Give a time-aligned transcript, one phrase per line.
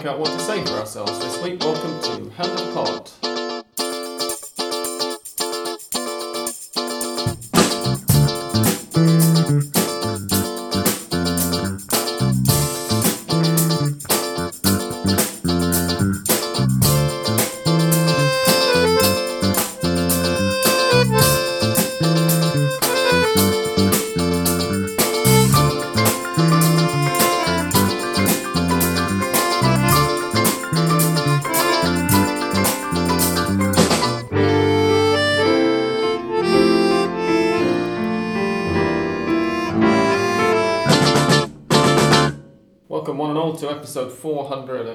[0.00, 1.60] work out what to say for ourselves this week.
[1.60, 3.29] Welcome to Hand of Pod.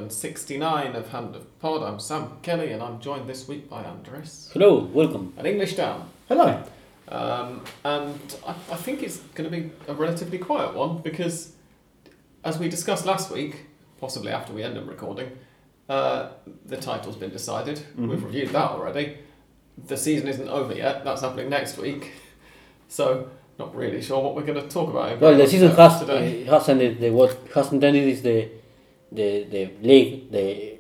[0.09, 1.82] 469 of Hand of Pod.
[1.82, 5.34] I'm Sam Kelly and I'm joined this week by Andres Hello, welcome.
[5.36, 6.04] and English Dan.
[6.28, 6.64] Hello.
[7.08, 11.54] Um, and I, I think it's going to be a relatively quiet one because,
[12.44, 13.66] as we discussed last week,
[14.00, 15.31] possibly after we end up recording,
[15.90, 16.30] uh,
[16.67, 17.81] the title's been decided.
[17.98, 19.17] We've reviewed that already.
[19.88, 21.03] The season isn't over yet.
[21.03, 22.12] That's happening next week.
[22.90, 25.19] So, not really sure what we're going to talk about.
[25.19, 26.44] Well, the season has today.
[26.44, 28.50] hasn't the, the what hasn't ended is the
[29.16, 30.77] the the league, the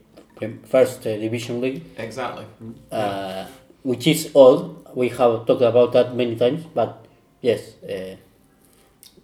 [0.67, 2.45] first uh, division league, Exactly.
[2.91, 3.45] uh,
[3.83, 4.87] which is old.
[4.95, 7.05] We have talked about that many times, but
[7.41, 8.15] yes, uh,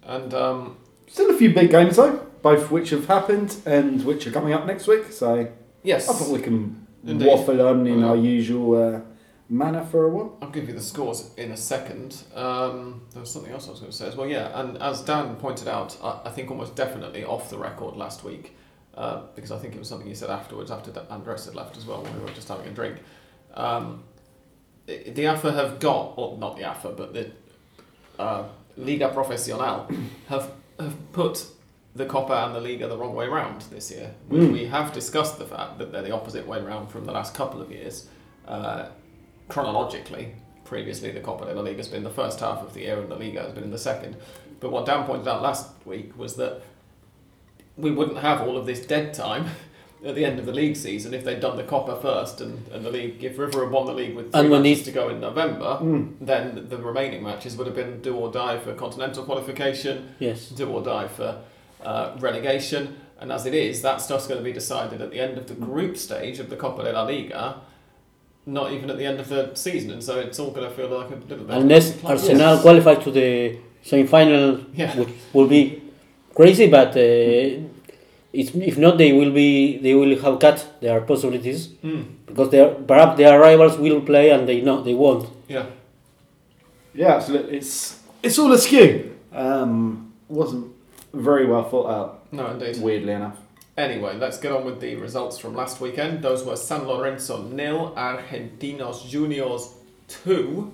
[0.06, 0.76] And um,
[1.08, 4.66] Still a few big games though, both which have happened and which are coming up
[4.66, 5.12] next week.
[5.12, 5.48] So
[5.82, 7.26] yes, I thought we can Indeed.
[7.28, 8.06] waffle on in Yeah.
[8.08, 9.00] our usual uh,
[9.48, 10.36] manner for a while.
[10.40, 12.22] I'll give you the scores in a second.
[12.34, 14.26] Um, there was something else I was going to say as well.
[14.28, 18.24] Yeah, and as Dan pointed out, I, I think almost definitely off the record last
[18.24, 18.56] week,
[18.94, 21.86] uh, because I think it was something he said afterwards, after Andres had left as
[21.86, 22.98] well, when we were just having a drink.
[23.54, 24.04] Um,
[24.86, 27.30] the AFA have got, or not the AFA, but the
[28.18, 28.44] uh,
[28.76, 29.88] Liga Profesional
[30.28, 31.46] have, have put
[31.94, 34.14] the Copa and the Liga the wrong way round this year.
[34.28, 34.52] We, Mm.
[34.52, 37.60] we have discussed the fact that they're the opposite way round from the last couple
[37.60, 38.08] of years.
[38.48, 38.86] Uh,
[39.48, 42.98] chronologically, previously the Copa de la Liga has been the first half of the year
[43.00, 44.16] and the Liga has been in the second.
[44.60, 46.62] But what Dan pointed out last week was that
[47.76, 49.46] we wouldn't have all of this dead time
[50.04, 52.84] at the end of the league season if they'd done the Copa first and, and
[52.84, 55.08] the league, if River had won the league with three And when matches to go
[55.08, 56.14] in November, Mm.
[56.20, 60.68] then the remaining matches would have been do or die for continental qualification, yes, do
[60.68, 61.40] or die for
[61.84, 62.96] uh, relegation.
[63.20, 65.54] And as it is, that stuff's going to be decided at the end of the
[65.54, 67.60] group stage of the Copa de la Liga,
[68.46, 69.92] not even at the end of the season.
[69.92, 71.56] And so it's all going to feel like a little bit.
[71.56, 72.62] unless Arsenal Yes.
[72.62, 74.96] qualify to the semi-final, Yeah.
[74.98, 75.81] which will be
[76.34, 77.68] crazy, but uh,
[78.32, 82.60] it's, if not, they will be they will have cut their possibilities Mm, because they
[82.60, 85.28] are, perhaps their rivals will play and they know they won't.
[85.48, 85.66] yeah.
[86.94, 87.56] Yeah, absolutely.
[87.58, 89.16] It's it's all askew.
[89.32, 90.66] Um, wasn't
[91.14, 92.82] very well thought out, No, indeed.
[92.82, 93.38] weirdly enough.
[93.78, 96.22] Anyway, let's get on with the results from last weekend.
[96.22, 99.72] Those were San Lorenzo nil, Argentinos Juniors
[100.08, 100.72] two.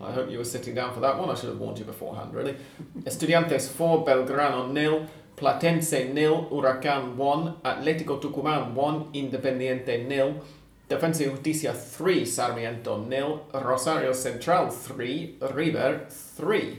[0.00, 1.30] I hope you were sitting down for that one.
[1.30, 2.56] I should have warned you beforehand, really.
[3.02, 10.42] Estudiantes four, Belgrano nil, Platense nil, Huracan one, Atlético Tucumán one, Independiente nil,
[10.88, 16.78] Defensa y Justicia three, Sarmiento nil, Rosario Central three, River three.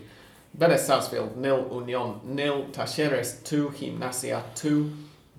[0.58, 4.92] Vélez Sarsfield nil, Unión nil, Talleres two, Gimnasia two,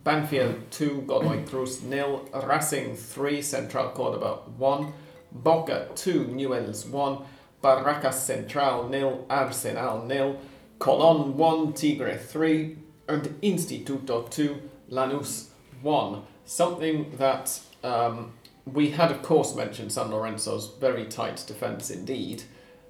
[0.05, 4.93] Banfield 2, Godoy Cruz nil, Racing 3, Central Cordoba 1,
[5.33, 7.19] Boca 2, Newells 1,
[7.63, 10.39] Barracas Central nil, Arsenal nil,
[10.79, 12.77] Colón 1, Tigre 3,
[13.09, 14.61] and Instituto 2,
[14.91, 15.49] Lanús
[15.83, 16.23] 1.
[16.45, 18.33] Something that um,
[18.65, 22.45] we had, of course, mentioned San Lorenzo's very tight defence indeed,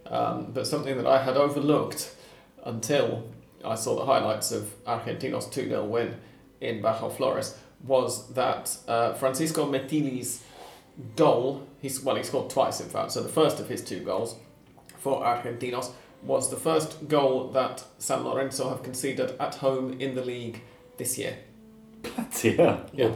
[0.07, 2.15] um, but something that I had overlooked
[2.65, 3.29] until
[3.65, 6.17] I saw the highlights of Argentinos 2 0 win
[6.61, 10.43] in Bajo Flores was that uh, Francisco Metilli's
[11.17, 14.37] goal, he's, well, he scored twice in fact, so the first of his two goals
[14.99, 15.93] for Argentinos
[16.23, 20.63] was the first goal that San Lorenzo have conceded at home in the league
[20.97, 21.39] this year.
[22.03, 22.87] Bloody hell.
[22.93, 23.15] Yeah.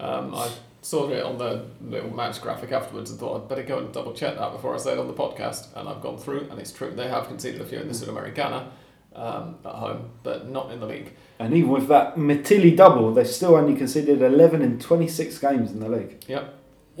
[0.00, 3.78] Um, I saw it on the little match graphic afterwards and thought I'd better go
[3.78, 5.68] and double check that before I say it on the podcast.
[5.76, 6.90] And I've gone through, and it's true.
[6.90, 8.68] They have conceded a few in the Sudamericana
[9.14, 11.12] um, at home, but not in the league.
[11.38, 15.80] And even with that Metilli double, they still only considered 11 in 26 games in
[15.80, 16.22] the league.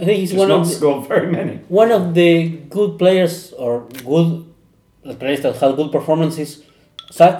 [0.00, 1.56] I think he's Just one not of the, scored very many.
[1.68, 4.44] one of the good players or good
[5.18, 6.62] players that have good performances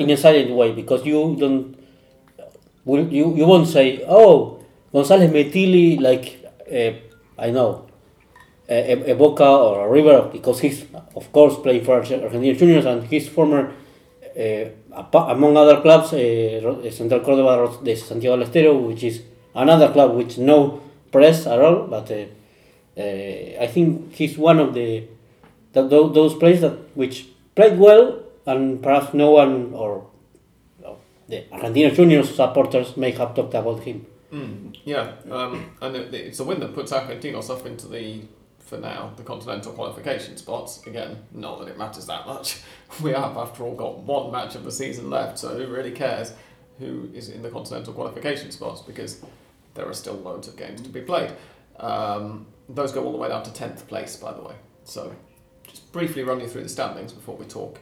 [0.00, 1.76] in a silent way because you don't
[2.86, 6.92] you, you won't say oh González Metilli like uh,
[7.40, 7.86] I know
[8.68, 10.84] a, a, a Boca or a River because he's
[11.14, 13.72] of course playing for Arge- Argentinian Juniors and he's former
[14.38, 14.64] uh,
[15.14, 19.22] among other clubs uh, Central Córdoba de Santiago del Estero which is
[19.54, 20.80] another club with no
[21.12, 21.86] press at all.
[21.86, 22.26] But uh, uh,
[22.98, 25.04] I think he's one of the
[25.72, 30.06] those, players that which played well and perhaps no one or
[31.28, 34.06] the Argentina Juniors supporters may have talked about him.
[34.32, 38.22] Mm, yeah, um, and it, it's a win that puts Argentinos up into the,
[38.58, 40.86] for now, the continental qualification spots.
[40.86, 42.60] Again, not that it matters that much.
[43.02, 46.32] We have, after all, got one match of the season left, so who really cares
[46.78, 49.20] who is in the continental qualification spots because
[49.74, 51.32] there are still loads of games to be played.
[51.78, 54.54] Um, those go all the way down to 10th place, by the way.
[54.84, 55.14] So
[55.66, 57.80] just briefly run you through the standings before we talk,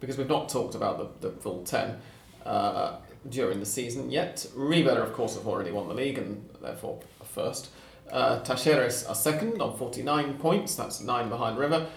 [0.00, 1.98] because we've not talked about the, the full 10.
[2.44, 2.98] Uh,
[3.28, 4.46] during the season yet.
[4.54, 7.70] River, of course, have already won the league and therefore are first.
[8.10, 11.88] Uh, Talleres are second on 49 points, that's nine behind River.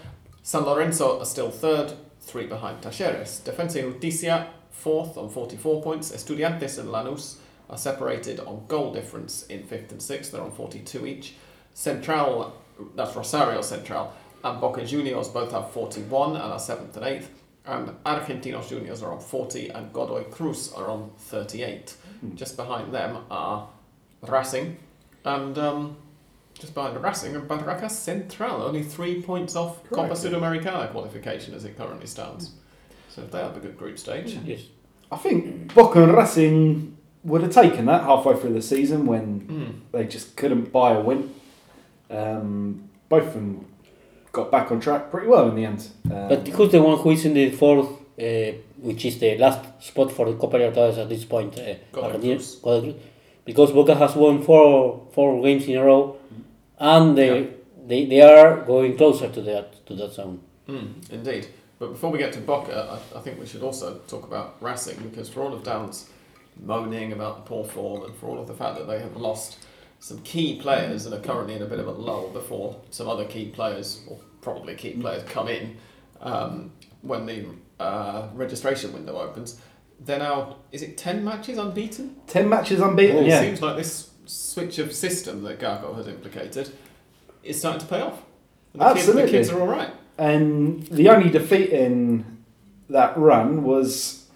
[0.42, 3.42] San Lorenzo are still third, three behind Talleres.
[3.44, 6.10] Defensa y Justicia, fourth on 44 points.
[6.10, 7.36] Estudiantes and Lanús
[7.68, 11.34] are separated on goal difference in fifth and sixth, they're on 42 each.
[11.74, 12.54] Central,
[12.94, 14.12] that's Rosario Central,
[14.44, 17.30] and Boca Juniors both have 41 and are seventh and eighth
[17.66, 21.94] and Argentinos Juniors are on 40 and Godoy Cruz are on 38.
[22.24, 22.34] Mm.
[22.34, 23.68] Just behind them are
[24.26, 24.76] Racing
[25.24, 25.96] and um,
[26.54, 31.76] just behind Racing and Barracas Central, only three points off Copa Sudamericana qualification as it
[31.76, 32.52] currently stands.
[33.10, 34.38] So they have a good group stage.
[34.44, 34.62] Yes.
[35.12, 39.92] I think Boca and Racing would have taken that halfway through the season when Mm.
[39.92, 41.34] they just couldn't buy a win.
[42.10, 43.64] Um, both of them
[44.32, 45.88] got back on track pretty well in the end.
[46.10, 48.52] Um, But who's the one who is in the fourth, uh,
[48.82, 51.58] which is the last spot for the Copa Libertadores at this point?
[51.58, 52.56] Uh, Argentina- Cruz.
[52.62, 52.94] Godoy Cruz.
[53.44, 56.16] Because Boca has won four four games in a row,
[56.78, 57.46] and they Yeah.
[57.88, 60.38] they, they are going closer to that to that zone.
[60.68, 61.46] Mm, indeed.
[61.80, 62.76] But before we get to Boca,
[63.14, 66.08] I, I think we should also talk about Racing because for all of Dan's
[66.62, 69.58] moaning about the poor form and for all of the fact that they have lost
[70.00, 73.26] some key players that are currently in a bit of a lull before some other
[73.26, 75.76] key players, or probably key players, come in
[76.22, 77.44] um, when the
[77.78, 79.60] uh, registration window opens.
[80.00, 82.16] They're now, is it 10 matches unbeaten?
[82.26, 83.18] Ten matches unbeaten.
[83.18, 83.42] It yeah.
[83.42, 86.70] seems like this switch of system that Gago has implicated
[87.42, 88.22] is starting to pay off.
[88.72, 89.22] And the, kids, Absolutely.
[89.22, 89.90] the kids are all right.
[90.16, 92.38] And the only defeat in
[92.88, 94.26] that run was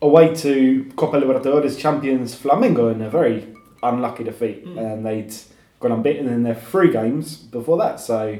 [0.00, 3.52] away to Copa Libertadores champions Flamengo in a very
[3.82, 4.66] unlucky defeat.
[4.66, 4.78] Mm.
[4.78, 5.34] And they'd
[5.80, 8.00] gone unbeaten in their three games before that.
[8.00, 8.38] So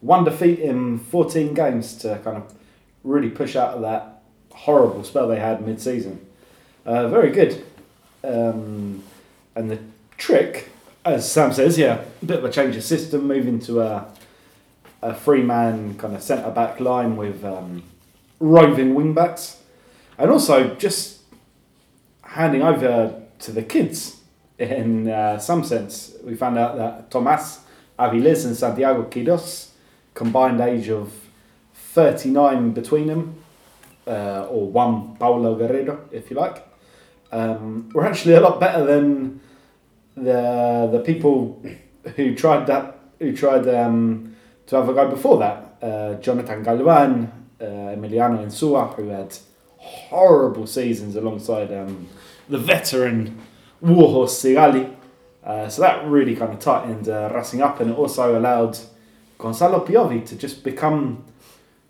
[0.00, 2.54] one defeat in 14 games to kind of
[3.04, 6.24] really push out of that horrible spell they had mid season.
[6.84, 7.64] Uh, very good.
[8.24, 9.02] Um,
[9.54, 9.78] and the
[10.16, 10.70] trick,
[11.04, 14.08] as Sam says, yeah, a bit of a change of system, moving to a
[15.02, 17.82] a three man kind of centre back line with um,
[18.40, 19.62] roving wing backs,
[20.16, 21.20] and also just
[22.22, 24.17] handing over to the kids
[24.58, 26.14] in uh, some sense.
[26.24, 27.60] We found out that Tomas
[27.98, 29.70] Aviles and Santiago Quiros,
[30.14, 31.12] combined age of
[31.74, 33.36] 39 between them,
[34.06, 36.66] uh, or one Paolo Guerrero, if you like,
[37.32, 39.40] um, were actually a lot better than
[40.16, 41.62] the the people
[42.16, 44.34] who tried that who tried um,
[44.66, 45.76] to have a go before that.
[45.80, 49.36] Uh, Jonathan Galvan, uh, Emiliano Insua, who had
[49.76, 52.08] horrible seasons alongside um,
[52.48, 53.38] the veteran
[53.80, 54.94] Warhorse Sigali.
[55.42, 58.78] Uh, so that really kind of tightened uh, Racing up, and it also allowed
[59.38, 61.24] Gonzalo Piovi to just become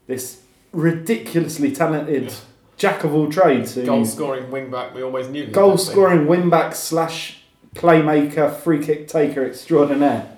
[0.07, 2.33] this ridiculously talented
[2.77, 3.77] jack of all trades.
[3.77, 5.47] Goal scoring wing back, we always knew.
[5.47, 7.43] goal scoring wing back slash
[7.75, 10.37] playmaker, free kick taker extraordinaire.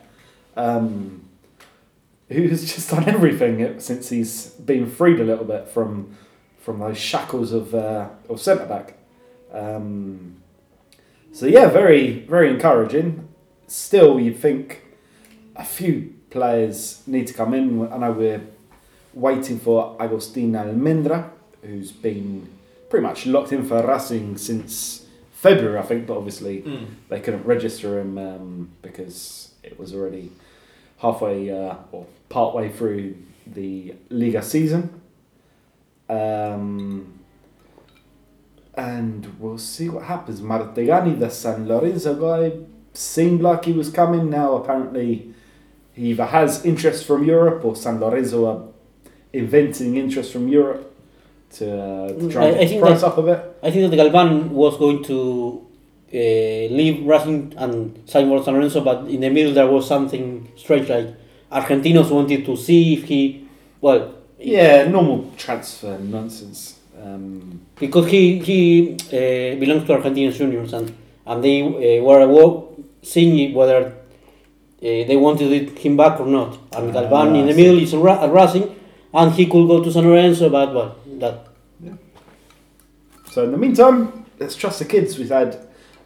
[0.57, 1.29] Um,
[2.29, 6.17] who's just done everything since he's been freed a little bit from
[6.59, 8.95] from those shackles of uh, of centre back.
[9.53, 10.40] Um,
[11.33, 13.29] so yeah, very very encouraging.
[13.67, 14.83] Still, you'd think
[15.57, 17.91] a few players need to come in.
[17.93, 18.43] I know we're
[19.15, 21.31] waiting for Agustin Almendra,
[21.63, 22.49] who's been
[22.89, 26.87] pretty much locked in for Racing since February, I think, but obviously Mm.
[27.09, 30.31] they couldn't register him um, because it was already
[30.99, 35.01] halfway uh, or part way through the Liga season.
[36.09, 37.20] Um,
[38.89, 40.41] and we'll see what happens.
[40.41, 42.57] Martegani, the San Lorenzo guy,
[42.95, 44.31] seemed like he was coming.
[44.31, 45.11] Now apparently
[45.93, 48.61] he either has interest from Europe or San Lorenzo are
[49.33, 50.85] inventing interest from Europe
[51.57, 53.41] to, uh, to try I- and get price that- up a bit.
[53.63, 55.67] I think that Galvan was going to
[56.13, 56.17] uh,
[56.79, 57.75] leave Racing and
[58.07, 60.89] sign for San Lorenzo, but in the middle there was something strange.
[60.89, 61.09] Like
[61.53, 63.47] Argentinos wanted to see if he,
[63.81, 66.80] well, Yeah, normal transfer nonsense.
[67.03, 70.93] Um, because he he uh, belongs to Argentinos Juniors and
[71.27, 72.65] and they uh, were
[73.03, 73.93] seeing whether uh,
[74.81, 76.59] they wanted him back or not.
[76.73, 78.75] And Ah, Galvan in the middle is Ra- Racing,
[79.15, 81.47] and he could go to San Lorenzo, but well, that
[83.31, 85.19] So in the meantime, let's trust the kids.
[85.19, 85.57] We've had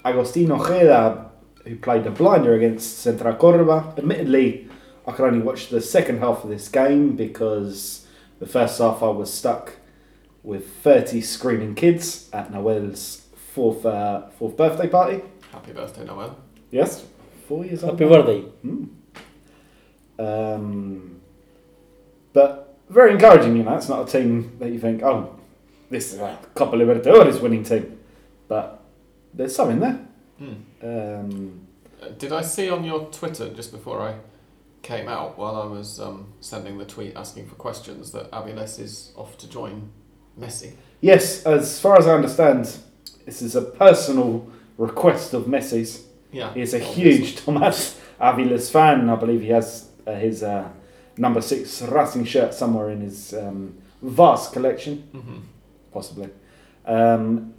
[0.05, 1.31] Agostino Ojeda,
[1.65, 3.95] who played a blinder against Central Cordoba.
[3.97, 4.69] Admittedly,
[5.07, 8.07] I could only watch the second half of this game because
[8.39, 9.77] the first half I was stuck
[10.45, 13.23] with 30 screaming kids at Noel's
[13.55, 15.23] fourth uh, fourth birthday party.
[15.51, 16.37] Happy birthday, Noel.
[16.71, 17.05] Yes,
[17.49, 17.99] four years old.
[17.99, 18.45] happy birthday.
[20.19, 21.21] Um,
[22.33, 23.75] but very encouraging, you know.
[23.77, 25.35] It's not a team that you think, oh,
[25.91, 27.99] this is a Copa Libertadores winning team,
[28.49, 28.83] but
[29.33, 30.07] there's some in there.
[30.39, 30.55] Hmm.
[30.83, 31.61] Um,
[32.03, 34.17] Uh, Did I see on your Twitter just before I
[34.83, 39.13] came out while I was um, sending the tweet asking for questions that Aviles is
[39.17, 39.91] off to join
[40.39, 40.73] Messi?
[41.01, 42.65] yes, as far as I understand,
[43.25, 44.47] this is a personal
[44.79, 46.05] request of Messi's.
[46.33, 46.53] Yeah.
[46.55, 49.09] He's a huge Tomas Aviles fan.
[49.09, 50.69] I believe he has uh, his uh,
[51.17, 55.09] number six Racing shirt somewhere in his um, vast collection.
[55.15, 55.41] Mhm.
[55.93, 56.29] possibly.
[56.87, 57.55] Um,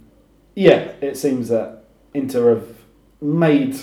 [0.54, 2.68] yeah, it seems that Inter have
[3.20, 3.76] made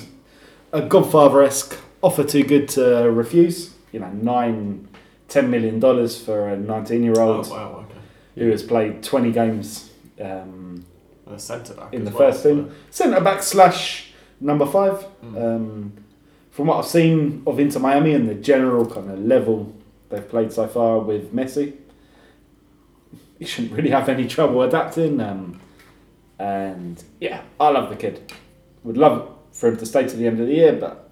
[0.72, 3.74] a Godfather esque offer too good to refuse.
[3.92, 4.88] You know, nine,
[5.28, 7.83] ten million dollars for a 19 year Oh, old wow, okay.
[8.36, 10.86] Who has played 20 games um,
[11.38, 11.94] centre back.
[11.94, 12.74] in the well, first team.
[12.90, 15.06] Centre back slash number five.
[15.24, 15.44] Mm.
[15.44, 15.94] Um,
[16.52, 19.74] from what I've seen of Inter Miami and the general kind of level
[20.10, 21.74] they've played so far with Messi,
[23.40, 25.20] he shouldn't really have any trouble adapting.
[25.20, 25.60] Um,
[26.38, 28.32] and yeah, I love the kid.
[28.84, 31.10] Would love for him to stay to the end of the year, but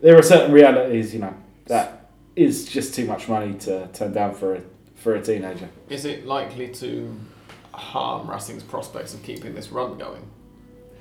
[0.00, 1.34] there are certain realities, you know,
[1.66, 4.62] that is just too much money to turn down for a
[5.04, 5.68] for a teenager.
[5.90, 7.14] Is it likely to
[7.74, 10.22] harm Racing's prospects of keeping this run going?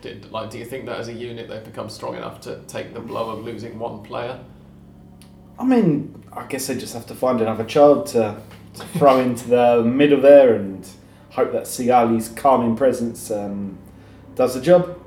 [0.02, 2.94] Did like do you think that as a unit they've become strong enough to take
[2.94, 4.38] the blow of losing one player?
[5.58, 8.42] I mean, I guess they just have to find another child to,
[8.74, 10.86] to throw into the middle there and
[11.30, 13.78] hope that Sigali's calming presence um,
[14.36, 15.00] does the job.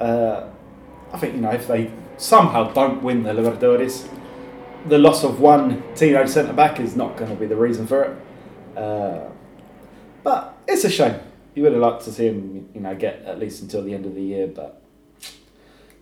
[0.00, 0.48] Uh,
[1.12, 4.08] I think, you know, if they somehow don't win the Libertadores,
[4.86, 8.02] the loss of one teenage centre back is not going to be the reason for
[8.02, 8.23] it.
[8.76, 9.28] Uh,
[10.22, 11.16] but it's a shame.
[11.54, 14.06] You would have liked to see him, you know, get at least until the end
[14.06, 14.80] of the year, but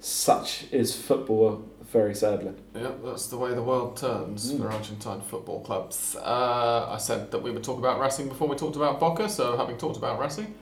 [0.01, 2.53] such is football, very sadly.
[2.75, 4.61] Yeah, that's the way the world turns Mm.
[4.61, 6.17] for Argentine football clubs.
[6.17, 9.57] Uh, I said that we would talk about Racing before we talked about Boca, so
[9.57, 10.55] having talked about Racing,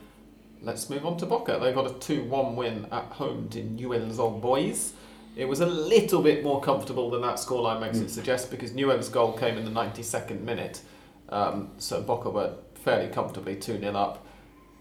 [0.61, 1.57] let's move on to Boca.
[1.61, 4.93] They got a 2 1 win at home to Newell's Old Boys.
[5.35, 8.03] It was a little bit more comfortable than that scoreline makes Mm.
[8.03, 10.81] it suggest because Newell's goal came in the 92nd minute.
[11.31, 14.25] Um, so Boca were fairly comfortably 2 0 up.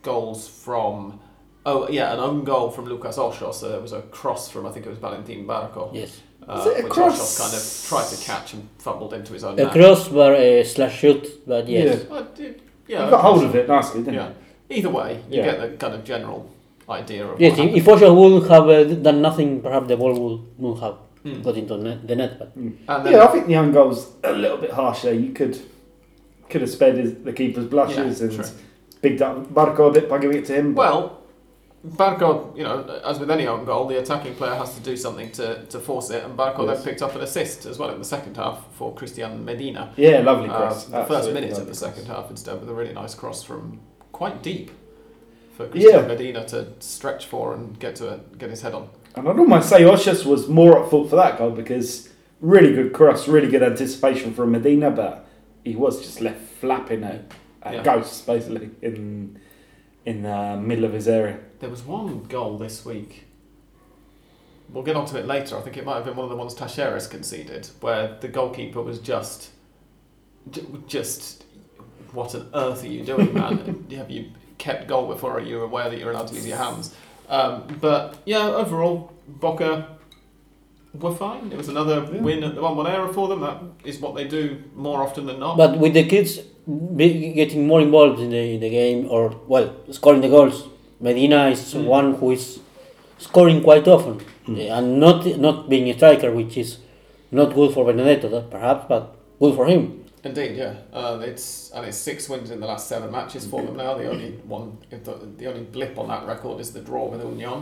[0.03, 1.21] Goals from.
[1.67, 3.55] Oh, yeah, an own goal from Lucas Hoyos.
[3.55, 5.91] So there was a cross from, I think it was Valentin Barco.
[5.93, 6.21] Yes.
[6.49, 7.19] Uh, it a which cross?
[7.21, 9.73] Hoyos kind of tried to catch and fumbled into his own A net.
[9.73, 12.07] crossbar a slash shoot, but yes.
[12.35, 14.33] Did- He yeah, got hold of it nicely, didn't Yeah.
[14.71, 15.45] Either way, you Yeah.
[15.45, 16.51] get the kind of general
[16.89, 20.19] idea of Yes, what if, if Osho would have uh, done nothing, perhaps the ball
[20.19, 21.45] would not have happened.
[21.45, 22.39] got into the net.
[22.39, 25.13] But And then, Yeah, I think the own goal's a little bit harsh there.
[25.15, 25.61] You could
[26.51, 28.45] could have spared his, the keeper's blushes Yeah, and true.
[29.03, 30.75] bigged up Barco a bit by giving it to him.
[30.75, 31.19] well,
[31.87, 35.31] Barco, you know, as with any own goal, the attacking player has to do something
[35.33, 36.77] to, to force it, and Barco Yes.
[36.77, 39.91] then picked up an assist as well in the second half for Cristian Medina.
[39.97, 40.85] yeah, lovely Uh, cross.
[40.85, 41.79] the first minute of the cross.
[41.79, 43.79] second half instead with a really nice cross from
[44.13, 44.71] quite deep
[45.57, 46.07] for Cristian Yeah.
[46.07, 48.91] Medina to stretch for and get to a, get his head on.
[49.17, 52.11] And I'd almost say Hoyos was more at fault for that goal because
[52.43, 55.27] really good cross, really good anticipation from Medina, but
[55.65, 57.83] he was just left flapping at, at Yeah.
[57.83, 59.39] ghosts basically in
[60.07, 61.39] in the middle of his area.
[61.59, 63.27] There was one goal this week.
[64.73, 65.57] We'll get onto it later.
[65.59, 68.81] I think it might have been one of the ones Talleres conceded, where the goalkeeper
[68.81, 69.51] was just,
[70.87, 71.45] just,
[72.13, 73.87] what on earth are you doing, man?
[73.97, 75.33] have you kept goal before?
[75.39, 76.95] Are you aware that you're allowed to use your hands?
[77.29, 79.99] Um, but yeah, overall, Boca
[80.99, 81.53] were fine.
[81.53, 82.21] It was another Yeah.
[82.23, 83.41] win at the one-one era for them.
[83.41, 85.57] That is what they do more often than not.
[85.57, 86.39] but with the kids
[86.97, 90.57] be, getting more involved in the in the game, or well, scoring the goals,
[91.01, 91.87] Medina is Mm.
[91.87, 92.61] one who is
[93.19, 94.57] scoring quite often Mm.
[94.59, 96.79] uh, and not not being a striker, which is
[97.31, 99.03] not good for Benedetto, perhaps, but
[99.41, 99.83] good for him.
[100.23, 100.75] Indeed, yeah.
[100.93, 103.95] Uh, it's and it's six wins in the last seven matches for them now.
[103.95, 107.61] The only one, the, the only blip on that record is the draw with Union,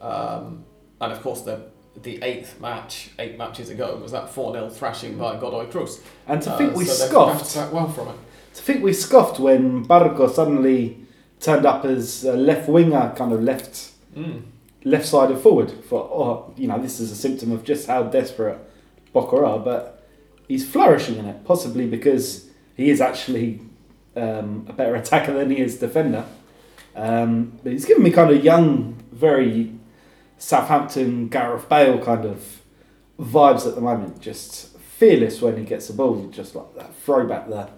[0.00, 0.64] um,
[1.02, 1.56] and of course the
[2.02, 6.00] the eighth match, eight matches ago, was that four 0 thrashing by Godoy Cruz.
[6.26, 8.14] And to Uh, think we so scoffed, back well from it.
[8.54, 10.98] to think we scoffed when Barco suddenly
[11.40, 14.42] turned up as a left winger, kind of left Mm.
[14.84, 15.70] left-sided forward.
[15.88, 18.58] For oh, you know, this is a symptom of just how desperate
[19.12, 20.06] Boca are, but
[20.48, 23.60] he's flourishing in it, possibly because he is actually
[24.16, 26.24] um, a better attacker than he is defender.
[26.96, 29.70] Um, but he's given me kind of young, very
[30.38, 32.62] Southampton Gareth Bale kind of
[33.18, 34.20] vibes at the moment.
[34.20, 37.68] Just fearless when he gets the ball, just like that throwback, the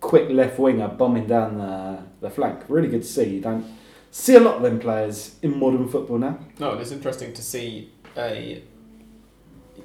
[0.00, 2.60] quick left winger bombing down the, the flank.
[2.68, 3.24] Really good to see.
[3.28, 3.64] You don't
[4.10, 6.38] see a lot of them players in modern football now.
[6.58, 8.62] No, it's interesting to see a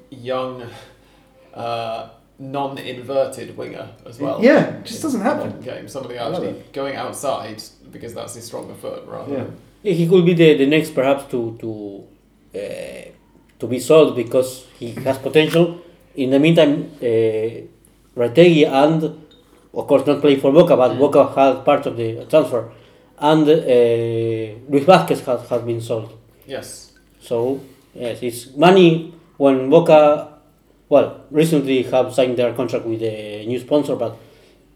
[0.10, 0.68] young,
[1.54, 2.10] uh,
[2.40, 4.40] non-inverted winger as well.
[4.44, 5.62] Yeah, just doesn't happen.
[5.62, 5.88] Game.
[5.88, 9.32] Somebody actually going outside because that's his stronger foot, rather.
[9.32, 9.44] Yeah.
[9.44, 12.04] than- he could be the, the next perhaps to to
[12.56, 13.10] uh,
[13.60, 15.82] to be sold because he has potential.
[16.16, 17.06] In the meantime, uh,
[18.16, 19.04] Retegui and
[19.74, 21.00] of course not playing for Boca, but Mm.
[21.00, 22.72] Boca had part of the transfer,
[23.18, 23.54] and uh,
[24.70, 26.12] Luis Vázquez has, has been sold.
[26.46, 26.92] Yes.
[27.22, 27.60] So
[27.96, 30.30] yes, it's money when Boca,
[30.90, 34.16] well, recently have signed their contract with a new sponsor, but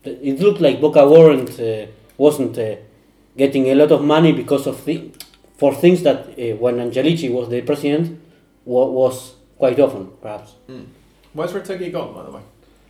[0.04, 1.86] it looked like Boca weren't uh,
[2.18, 2.76] wasn't uh,
[3.38, 5.12] getting a lot of money because of the
[5.58, 8.20] for things that uh, when Angelici was the president
[8.65, 10.86] wa- was quite often perhaps Mm.
[11.34, 12.41] Where's Retegui gone, by the way?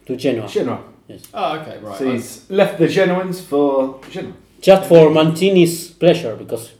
[0.05, 0.47] to Genoa.
[0.47, 0.79] Genoa.
[1.07, 1.21] Yes.
[1.33, 1.97] Oh, okay, right.
[1.97, 4.33] So he's left the Genoans for Genoa.
[4.61, 6.71] Just for Mancini's pleasure because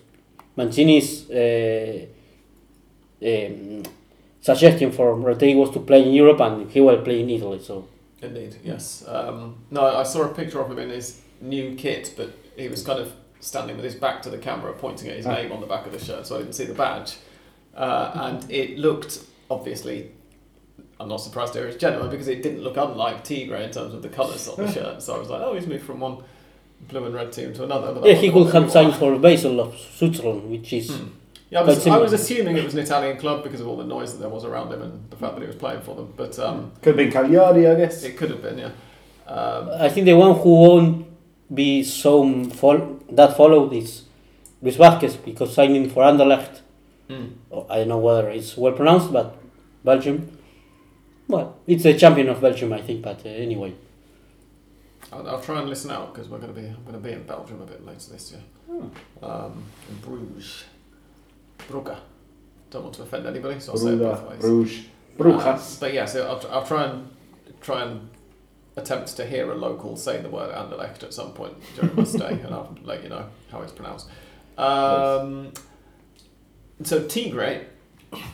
[0.58, 2.06] Mancini's uh,
[3.22, 3.84] um,
[4.42, 7.60] suggestion for Retegui was to play in Europe and he will play in Italy.
[7.60, 7.88] So.
[8.22, 9.04] Indeed, yes.
[9.08, 12.84] Um, no, I saw a picture of him in his new kit, but he was
[12.84, 13.12] kind of
[13.48, 15.36] standing with his back to the camera, pointing at his Ah.
[15.36, 17.16] name on the back of the shirt, so I didn't see the badge.
[17.76, 20.12] Uh, and it looked, obviously,
[21.00, 24.02] I'm not surprised hear it's Genoa because it didn't look unlike Tigre in terms of
[24.02, 25.02] the colours on the shirt.
[25.02, 26.18] So I was like, oh, he's moved from one
[26.90, 27.94] blue and red team to another.
[27.94, 31.06] But Yeah, he could have signed for a Basel of Switzerland, which is Hmm.
[31.50, 33.86] Yeah, I was, I was assuming it was an Italian club because of all the
[33.86, 36.12] noise that there was around him and the fact that he was playing for them.
[36.18, 38.04] But um, Could have been Cagliari, I guess.
[38.04, 38.72] it could have been, yeah.
[39.32, 41.07] Um, I think the one who won't
[41.54, 44.04] be so fol- that follow this
[44.62, 46.62] Luis Vázquez because signing for Anderlecht.
[47.10, 47.34] mm.
[47.70, 49.38] I don't know whether it's well pronounced, but
[49.84, 50.38] Belgium.
[51.28, 53.02] Well, it's a champion of Belgium, I think.
[53.02, 53.74] But uh, anyway,
[55.12, 57.12] I'll, I'll try and listen out because we're going to be I'm going to be
[57.12, 58.42] in Belgium a bit later this year.
[59.24, 60.66] Um, in Bruges,
[61.70, 61.98] Brugge.
[62.70, 64.40] Don't want to offend anybody, so I'll say it both ways.
[64.42, 64.86] Bruges, Um,
[65.18, 65.80] Brujas.
[65.80, 67.10] but yeah, so I'll, I'll try and
[67.62, 68.10] try and
[68.78, 72.30] attempt to hear a local say the word Anderlecht at some point during my stay,
[72.44, 74.08] and I'll let you know how it's pronounced.
[74.58, 75.52] Um,
[76.84, 77.66] so Tigre,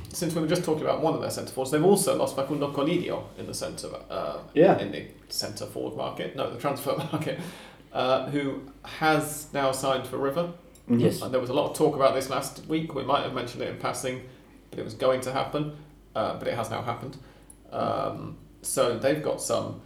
[0.09, 2.71] since we were just talking about one of their centre forwards, they've also lost Facundo
[2.71, 4.77] Colidio in the centre uh, Yeah.
[4.79, 7.39] in the centre forward market, no, the transfer market,
[7.93, 10.51] uh, who has now signed for River.
[10.89, 12.93] Yes, And there was a lot of talk about this last week.
[12.93, 14.21] We might have mentioned it in passing,
[14.69, 15.77] but it was going to happen.
[16.13, 17.15] Uh, but it has now happened.
[17.71, 19.81] Um, so they've got some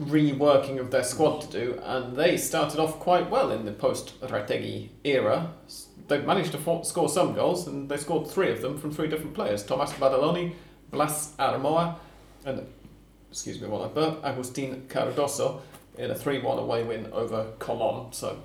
[0.00, 4.20] reworking of their squad to do, and they started off quite well in the post
[4.20, 5.52] Retegui era.
[6.08, 9.34] They've managed to score some goals, and they scored three of them from three different
[9.34, 10.54] players: Tomas Badaloni,
[10.90, 11.96] Blas Armoa,
[12.44, 12.66] and
[13.30, 15.60] excuse me while I burp, Agustin Cardoso
[15.96, 18.12] in a three-one away win over Colon.
[18.12, 18.42] So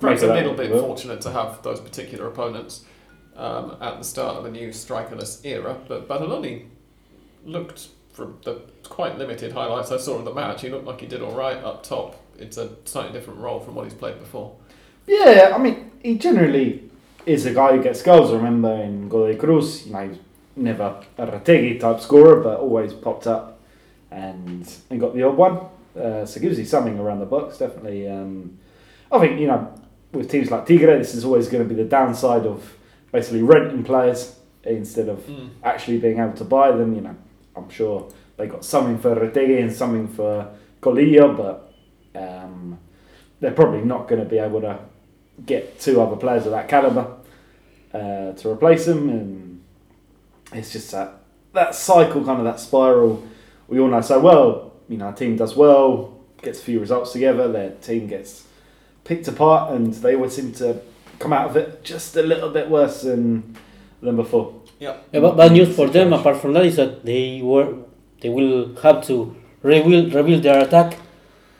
[0.00, 2.84] perhaps a little bit fortunate to have those particular opponents
[3.36, 5.76] um, at the start of a new strikerless era.
[5.88, 6.66] But Badaloni
[7.44, 11.06] looked, from the quite limited highlights I saw of the match, he looked like he
[11.06, 12.16] did all right up top.
[12.38, 14.56] It's a slightly different role from what he's played before.
[15.06, 16.90] Yeah, I mean, he generally
[17.26, 18.30] is a guy who gets goals.
[18.30, 20.18] I remember in de Cruz, you know, he's
[20.56, 23.60] never a Retegui type scorer, but always popped up
[24.10, 25.60] and and got the odd one.
[25.98, 28.08] Uh, so gives you something around the box, definitely.
[28.08, 28.58] Um,
[29.12, 29.72] I think, you know,
[30.12, 32.76] with teams like Tigre, this is always going to be the downside of
[33.12, 35.28] basically renting players instead of
[35.62, 36.94] actually being able to buy them.
[36.94, 37.16] You know,
[37.56, 40.48] I'm sure they got something for Retegui and something for
[40.80, 41.72] Colidio, but
[42.14, 42.78] um,
[43.40, 44.78] they're probably not going to be able to
[45.46, 47.16] get two other players of that caliber
[47.92, 49.62] uh, to replace them, and
[50.52, 51.20] it's just that
[51.52, 53.26] that cycle, kind of that spiral.
[53.68, 54.72] We all know so well.
[54.88, 58.46] You know, a team does well, gets a few results together, their team gets
[59.04, 60.80] picked apart, and they always seem to
[61.18, 63.56] come out of it just a little bit worse than
[64.02, 64.60] than before.
[64.78, 64.96] Yeah.
[65.12, 66.12] Yeah, but bad news for them.
[66.12, 67.74] Apart from that, is that they were
[68.20, 70.96] they will have to rebuild rebuild their attack,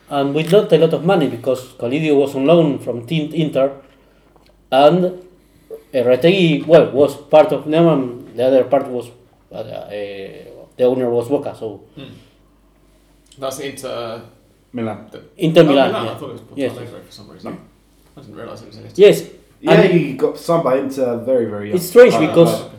[0.09, 3.71] and with not a lot of money because Colidio was on loan from Team Inter,
[4.71, 5.11] and uh,
[5.93, 9.07] Retegui well was part of them, and the other part was
[9.51, 9.89] uh, uh,
[10.77, 11.55] the owner was Boca.
[11.57, 11.81] So
[13.37, 14.21] That's Inter.
[14.73, 15.09] Milan.
[15.37, 15.91] Inter oh, Milan.
[15.91, 16.07] Milan.
[16.07, 16.71] I thought it was Porto Yes.
[16.77, 17.53] Alegre for some reason.
[17.53, 17.59] No.
[18.17, 19.03] I didn't realise it was in Italy.
[19.07, 19.29] Yes,
[19.61, 21.77] Yeah, And- he got signed by Inter very, very young.
[21.77, 22.69] It's strange Uh, because- uh,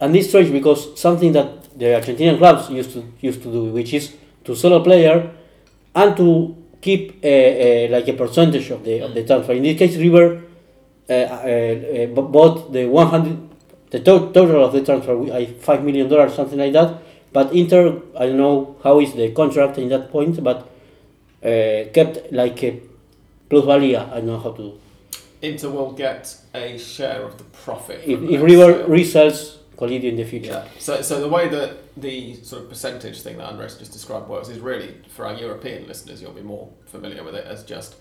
[0.00, 3.92] And it's strange because something that the Argentinian clubs used to used to do, which
[3.92, 5.30] is to sell a player
[5.94, 9.52] and to keep a, a, like a percentage of the of the transfer.
[9.52, 10.42] In this case, River
[11.08, 13.48] uh, uh, uh, bought the 100,
[13.90, 15.14] the to- total of the transfer,
[15.60, 17.02] five million dollars, something like that.
[17.32, 20.68] But Inter, I don't know how is the contract in that point, but
[21.44, 22.80] uh, kept like a
[23.48, 23.96] plus value.
[23.96, 24.78] I don't know how to.
[25.42, 28.02] Inter will get a share of the profit.
[28.06, 28.88] If, if River sale.
[28.88, 30.64] resells Colidio in the future.
[30.64, 30.68] Yeah.
[30.78, 34.48] So, so the way that the sort of percentage thing that Andres just described works
[34.48, 37.96] is really for our European listeners, you'll be more familiar with it as just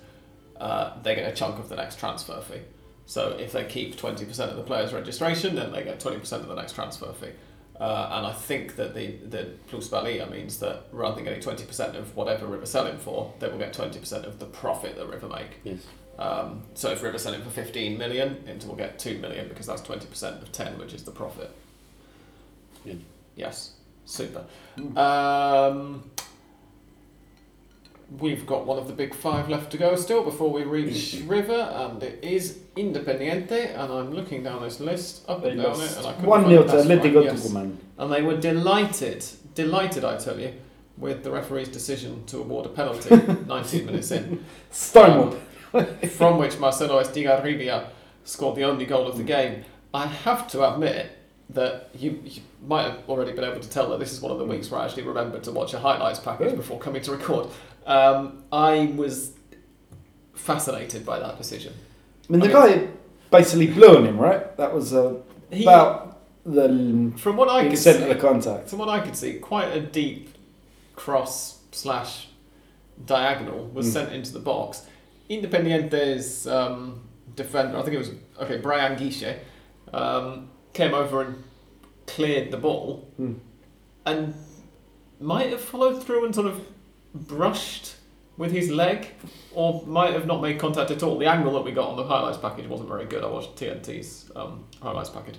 [0.60, 2.62] uh, they get a chunk of the next transfer fee.
[3.06, 6.44] So if they keep twenty percent of the player's registration, then they get twenty percent
[6.44, 7.32] of the next transfer fee.
[7.80, 11.96] Uh, and I think that the the plusvalia means that rather than getting twenty percent
[11.96, 15.08] of whatever River sell him for, they will get twenty percent of the profit that
[15.08, 15.60] River make.
[15.64, 15.88] Yes.
[16.20, 19.66] Um, so if River sell him for fifteen million, Inter will get two million because
[19.66, 21.56] that's twenty percent of ten, which is the profit.
[22.90, 23.46] Yeah.
[23.48, 23.74] Yes,
[24.06, 24.44] super.
[24.78, 24.98] Mm.
[24.98, 26.12] Um,
[28.20, 31.54] we've got one of the big five left to go still before we reach River,
[31.54, 33.74] and it is Independiente.
[33.78, 36.42] And I'm looking down this list up They and down it, and I couldn't 1
[36.44, 36.88] find 0 the to one.
[36.88, 37.48] Atletico Yes.
[37.48, 37.76] Tucumán.
[37.98, 39.26] And they were delighted,
[39.56, 40.54] delighted, I tell you,
[40.98, 43.16] with the referee's decision to award a penalty
[43.48, 45.38] 19 minutes in Stonewall.
[46.18, 47.90] from which Marcelo Estigarribia
[48.24, 49.64] scored the only goal of the game.
[49.94, 51.12] I have to admit
[51.52, 54.38] that you, you might have already been able to tell that this is one of
[54.38, 57.48] the weeks where I actually remembered to watch a highlights package before coming to record.
[57.88, 59.34] Um, I was
[60.36, 61.74] fascinated by that decision.
[62.28, 62.88] I mean, the I guy
[63.32, 64.56] basically blew on him, right?
[64.58, 65.16] That was uh,
[65.52, 68.70] He, about the from what I could see, of the contact.
[68.70, 70.36] from what I could see, quite a deep
[70.96, 72.28] cross slash
[73.06, 73.94] diagonal was Mm.
[73.94, 74.86] sent into the box.
[75.30, 77.02] Independiente's um,
[77.36, 79.38] defender, I think it was okay, Brian Guiche,
[79.94, 81.44] um, came over and
[82.08, 83.36] cleared the ball, Mm.
[84.06, 84.34] and
[85.20, 86.62] might have followed through and sort of
[87.14, 87.96] brushed
[88.38, 89.08] with his leg,
[89.54, 91.18] or might have not made contact at all.
[91.18, 93.24] The angle that we got on the highlights package wasn't very good.
[93.24, 95.36] I watched TNT's um, highlights package,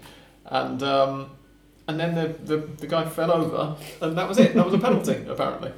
[0.47, 1.31] and um,
[1.89, 4.55] and then the, the the guy fell over, and that was it.
[4.55, 5.73] That was a penalty apparently.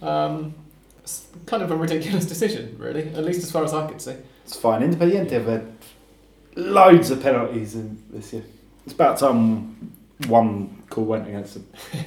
[0.00, 0.54] Um,
[1.02, 4.14] it's kind of a ridiculous decision, really, at least as far as I could see.
[4.44, 4.80] It's fine.
[4.82, 5.72] Independiente have had
[6.56, 8.44] loads of penalties in this year.
[8.84, 9.92] It's about time
[10.28, 11.66] one call went against them.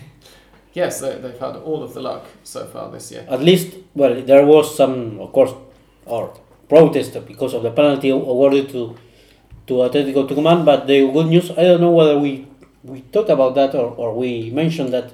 [0.73, 3.25] Yes, they, they've had all of the luck so far this year.
[3.29, 5.53] At least, well, there was some, of course,
[6.05, 6.33] or
[6.67, 8.93] protest because of the penalty awarded to
[9.67, 10.65] to Atletico Tucumán.
[10.65, 12.45] But the good news, I don't know whether we
[12.83, 15.13] we talked about that or, or we mentioned that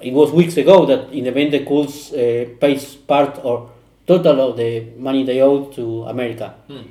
[0.00, 3.70] it was weeks ago that Independiente could uh, pay part or
[4.06, 6.88] total of the money they owed to America, Hmm.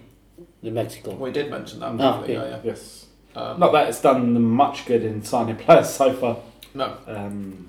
[0.61, 1.15] the Mexico.
[1.15, 2.49] We did mention that Ah, briefly, okay.
[2.51, 3.06] yeah, Yes.
[3.37, 3.43] Yeah.
[3.51, 6.37] Um, Not that it's done them much good in signing players so far.
[6.73, 6.97] No.
[7.07, 7.67] Um,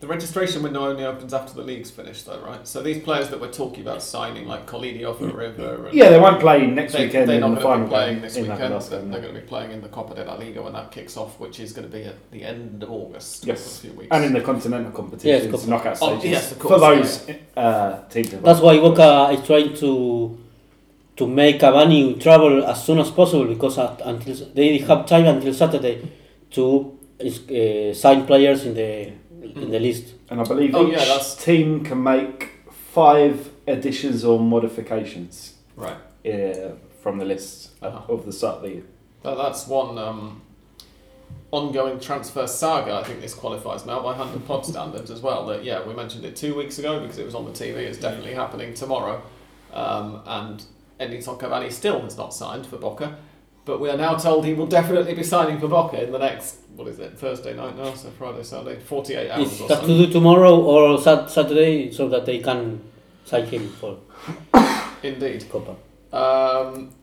[0.00, 2.68] The registration window only opens after the league's finished, though, right?
[2.68, 6.18] So these players that we're talking about signing, like Colidio for River, and yeah, they
[6.20, 8.42] won't play next they, weekend they're not the going to be playing game this in
[8.42, 8.60] weekend.
[8.74, 10.90] Navidad, They're, they're going to be playing in the Copa de la Liga when that
[10.92, 13.46] kicks off, which is going to be at the end of August.
[13.46, 13.78] Yes.
[13.78, 14.08] a few weeks.
[14.10, 18.04] And in the continental competitions, Yes, knockout Oh, stages yes, of for course, those uh,
[18.10, 18.30] teams.
[18.42, 20.38] That's why Boca is trying to
[21.16, 25.26] to make a Cavani travel as soon as possible because at, until they have time
[25.26, 26.10] until Saturday
[26.50, 30.14] to uh, sign players in the in the list.
[30.30, 32.50] And I believe Oh, each yeah, team can make
[32.92, 35.96] five additions or modifications right.
[36.26, 36.70] uh,
[37.02, 38.12] from the list Uh-huh.
[38.14, 38.82] of the start of the year.
[39.22, 40.40] That, that's one um,
[41.50, 42.94] ongoing transfer saga.
[42.94, 45.46] I think this qualifies now by Hand of Pod standards as well.
[45.46, 47.76] That yeah, we mentioned it two weeks ago because it was on the TV.
[47.76, 49.22] It's definitely happening tomorrow.
[49.72, 50.64] Um, and
[51.00, 53.16] Edinson Cavani still has not signed for Boca,
[53.64, 56.58] but we are now told he will definitely be signing for Boca in the next
[56.76, 57.94] what is it Thursday night now?
[57.94, 62.08] So Friday, Saturday, 48 hours It or has to do tomorrow or sat- Saturday so
[62.08, 62.82] that they can
[63.24, 63.98] sign him for
[65.02, 65.46] Indeed.
[65.50, 65.76] Copa.
[66.12, 66.94] Um,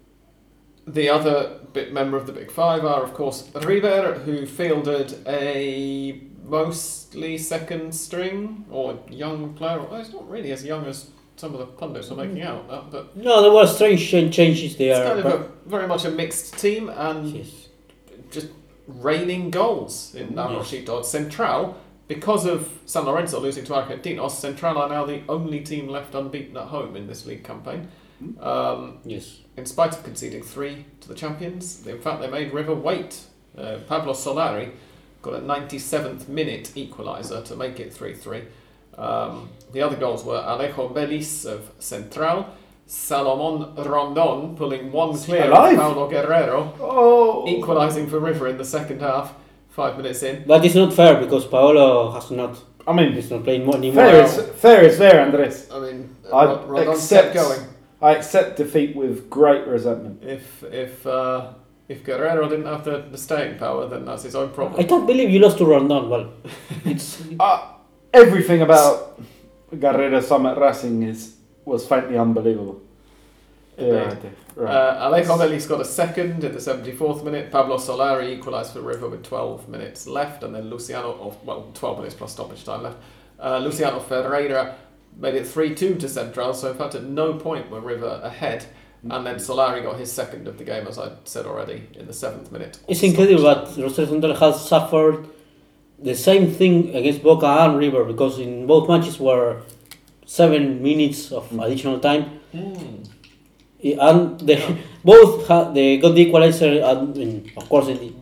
[0.88, 6.22] the other bit member of the Big Five are, of course, River, who fielded a
[6.44, 9.80] mostly second string or young player.
[9.80, 11.10] Well, he's not really as young as
[11.42, 14.74] some of the pundits are making out, that, but No, there were strange ch- changes
[14.74, 15.04] it's there.
[15.04, 17.68] kind of a, very much a mixed team and yes.
[18.30, 18.50] just
[18.88, 21.76] raining goals in Navarrete Central.
[22.08, 26.56] Because of San Lorenzo losing to Argentinos, Central are now the only team left unbeaten
[26.58, 27.88] at home in this league campaign.
[28.40, 29.40] Um, Yes.
[29.58, 31.88] in spite of conceding three to the champions.
[31.88, 33.22] In fact, they made River wait.
[33.58, 34.74] Uh, Pablo Solari
[35.24, 38.44] got a 97th minute equaliser to make it 3 3.
[38.98, 42.46] Um, the other goals were Alejo Véliz of Central
[42.86, 45.74] Salomon Rondon pulling one clear Alive.
[45.74, 49.34] of Paolo Guerrero, Oh, equalising for River in the second half,
[49.70, 50.44] five minutes in.
[50.46, 54.04] But it's not fair because Paolo has not I mean, he's not playing more anymore.
[54.06, 55.70] fair is fair is fair, Andres.
[55.72, 57.62] I mean, I Ro- Rondon's accept- kept going.
[58.02, 60.24] I accept defeat with great resentment.
[60.24, 61.54] If if uh,
[61.88, 64.74] if Guerrero didn't have the, the staying power, then that's his own problem.
[64.80, 64.90] I problem.
[64.90, 66.10] can't believe you lost to Rondon.
[66.10, 66.34] Well,
[66.86, 67.62] it's Uh,
[68.14, 69.22] everything about
[69.78, 72.82] Guerrero's time at Racing is was frankly unbelievable.
[73.78, 74.32] Yeah, I.
[74.56, 74.70] Right.
[74.70, 77.52] Uh, Alejo Véliz got a second in the 74th minute.
[77.52, 81.98] Pablo Solari equalised for River with 12 minutes left, and then Luciano, or, well, 12
[82.00, 82.98] minutes plus stoppage time left.
[83.40, 84.76] Uh, Luciano Ferreira
[85.18, 88.66] made it 3 2 to Central, so in fact, at no point were River ahead.
[89.10, 92.14] And then Solari got his second of the game, as I said already, in the
[92.14, 92.78] seventh minute.
[92.88, 95.28] it's incredible that Rosario Central has suffered
[96.02, 99.62] the same thing against Boca and River because in both matches were
[100.26, 102.40] seven minutes of additional time.
[102.52, 103.04] Hmm.
[103.84, 104.60] and they
[105.04, 108.14] both ha- they got the equalizer and in, of course in the,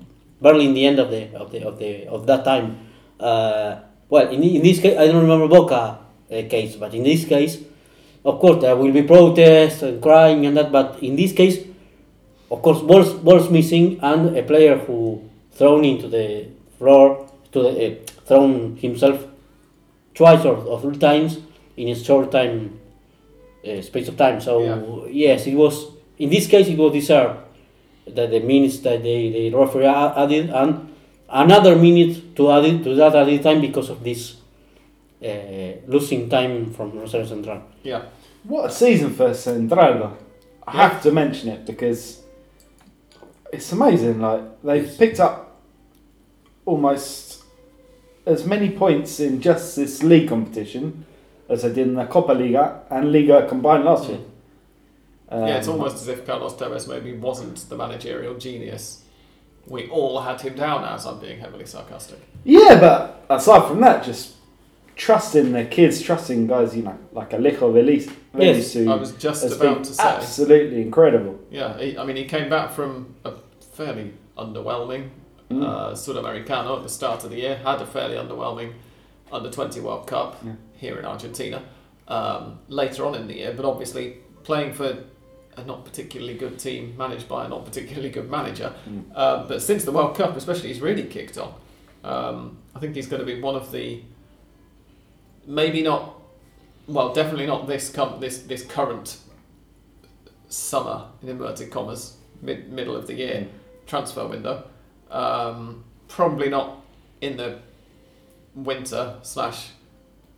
[0.42, 2.78] barely in the end of the of the of the of that time
[3.20, 6.00] uh, well in, in this case I don't remember Boca
[6.32, 7.58] uh, case but in this case
[8.24, 11.58] of course there will be protests and crying and that but in this case
[12.52, 17.70] of course balls balls missing and a player who thrown into the floor to the
[17.70, 19.26] uh, thrown himself
[20.14, 21.40] twice or, or three times
[21.78, 22.80] in a short time
[23.68, 24.42] uh, space of time.
[24.42, 27.40] So yes, it was in this case it was deserved
[28.06, 30.96] that the minutes that the, the referee added and
[31.30, 34.38] another minute to add it, to that added time because of this
[35.24, 37.62] uh, losing time from Rosario Central.
[37.84, 38.04] Yeah.
[38.44, 40.18] What a season for Central.
[40.66, 42.22] I have to mention it because
[43.52, 44.22] it's amazing.
[44.22, 45.62] Like they've picked up
[46.66, 47.29] almost
[48.25, 51.05] as many points in just this league competition
[51.47, 54.19] as they did in the Copa Liga and Liga combined last year.
[55.32, 59.03] yeah, it's Um, almost as if Carlos Tevez maybe wasn't the managerial genius.
[59.67, 62.19] We all had him down as I'm being heavily sarcastic.
[62.43, 64.34] Yeah, but aside from that, just
[64.95, 69.43] trusting the kids, trusting guys, you know, like Alejo Véliz, Yes, who I was just
[69.51, 70.03] about to say.
[70.03, 71.39] absolutely incredible.
[71.49, 73.34] Yeah, he, I mean, he came back from a
[73.73, 75.10] fairly underwhelming
[75.50, 75.64] Mm.
[75.64, 78.74] uh, Sudamericano at the start of the year, had a fairly underwhelming
[79.32, 80.54] Under 20 World Cup Yeah.
[80.78, 81.62] here in Argentina
[82.08, 85.04] um, later on in the year, but obviously playing for
[85.58, 88.74] a not particularly good team managed by a not particularly good manager.
[88.88, 89.04] Mm.
[89.14, 91.54] Uh, but since the World Cup, especially, he's really kicked on.
[92.04, 94.02] Um, I think he's going to be one of the
[95.46, 96.14] maybe not,
[96.88, 99.18] well, definitely not this com- this this current
[100.48, 103.48] summer in inverted commas mid middle of the year
[103.86, 104.64] transfer window.
[105.12, 106.82] Um, probably not
[107.22, 107.60] in the
[108.56, 109.69] winter slash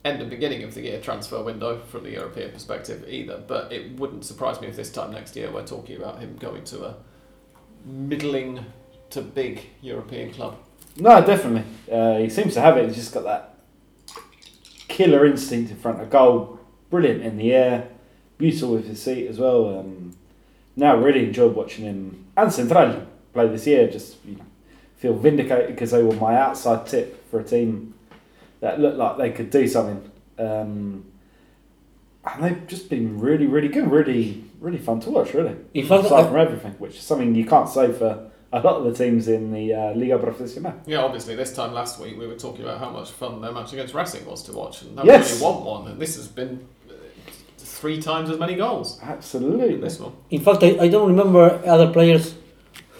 [0.04, 3.42] end and beginning of the year transfer window from the European perspective either.
[3.46, 6.64] But it wouldn't surprise me if this time next year we're talking about him going
[6.64, 6.96] to a
[7.84, 8.64] middling
[9.10, 10.56] to big European club.
[10.96, 11.64] No, definitely.
[11.90, 12.86] Uh, he seems to have it.
[12.86, 13.54] He's just got that
[14.88, 16.60] killer instinct in front of goal.
[16.90, 17.88] Brilliant in the air.
[18.38, 19.78] Beautiful with his feet as well.
[19.78, 20.16] Um,
[20.76, 23.88] now, really enjoyed watching him and Central play this year.
[23.88, 24.44] Just you know,
[25.02, 27.92] feel vindicated because they were my outside tip for a team
[28.60, 30.00] that looked like they could do something.
[30.38, 31.04] Um,
[32.24, 33.90] and they've just been really, really good.
[33.90, 35.34] Really, really fun to watch.
[35.34, 38.60] Really, In fact, aside I- from everything, which is something you can't say for a
[38.60, 40.74] lot of the teams in the uh, Liga Profesional.
[40.86, 43.72] Yeah, obviously, this time last week we were talking about how much fun their match
[43.72, 45.32] against Racing was to watch, and that Yes.
[45.32, 46.92] was only one one, and this has been uh,
[47.58, 49.76] three times as many goals in Absolutely.
[49.78, 50.12] this one.
[50.30, 52.34] In fact, I, I don't remember other players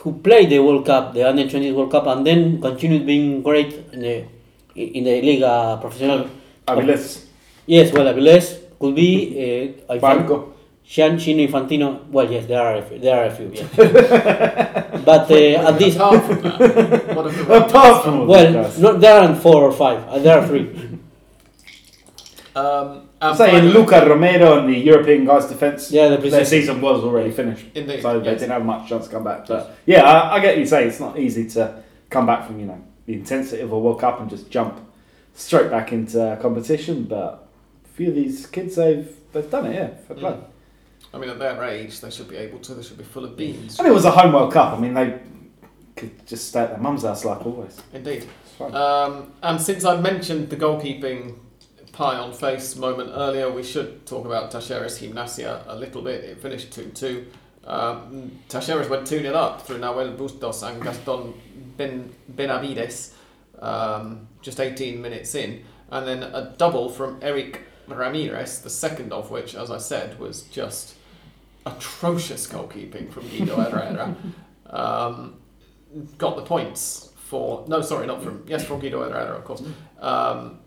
[0.02, 3.72] who played the World Cup, the Under 20 World Cup, and then continued being great
[3.92, 4.24] in the
[4.74, 6.28] in the Liga Profesional.
[6.66, 7.24] Aviles,
[7.66, 10.52] Yes, well, Avilés could be uh, Infan- Barco.
[10.84, 12.08] Gian Chino Infantino.
[12.08, 13.50] Well, yes, there are a few, there are a few.
[13.54, 13.66] Yeah.
[15.04, 19.20] but uh, at this, Apart from that, what have Apart from well, these no, there
[19.20, 20.02] aren't four or five.
[20.08, 20.68] Uh, there are three.
[22.54, 25.92] Um, I'm and saying Luca Romero and the European guys' defence.
[25.92, 26.46] Yeah, the their preseason.
[26.46, 29.46] season was already finished, Indeed, so they didn't have much chance to come back.
[29.46, 32.66] But yeah, I, I get you say it's not easy to come back from you
[32.66, 34.80] know the intensity of a World Cup and just jump
[35.35, 37.04] straight back into competition.
[37.04, 37.48] But
[37.85, 39.74] a few of these kids, they've they've done it.
[39.74, 40.30] Yeah, fair play.
[40.32, 40.44] Mm.
[41.14, 42.74] I mean, at their age, they should be able to.
[42.74, 43.78] They should be full of beans.
[43.78, 44.76] And it was a home World Cup.
[44.76, 45.20] I mean, they
[45.94, 47.80] could just stay at their mum's house like always.
[47.92, 48.26] Indeed.
[48.61, 51.37] Um, and since I mentioned the goalkeeping
[51.92, 56.24] pie on face moment earlier, we should talk about Talleres Gimnasia a little bit.
[56.24, 57.26] It finished 2 2.
[57.64, 61.35] Um, Talleres went 2 0 up through Nahuel Bustos and Gaston
[61.76, 63.14] ben, Benavides
[63.61, 65.64] um, just 18 minutes in.
[65.90, 70.42] And then a double from Eric Ramirez, the second of which, as I said, was
[70.44, 70.94] just
[71.66, 74.16] atrocious goalkeeping from Guido Herrera.
[74.66, 75.37] um,
[76.18, 79.62] got the points for no, sorry, not from yes, from Guido Herrera, of course,
[80.00, 80.59] um,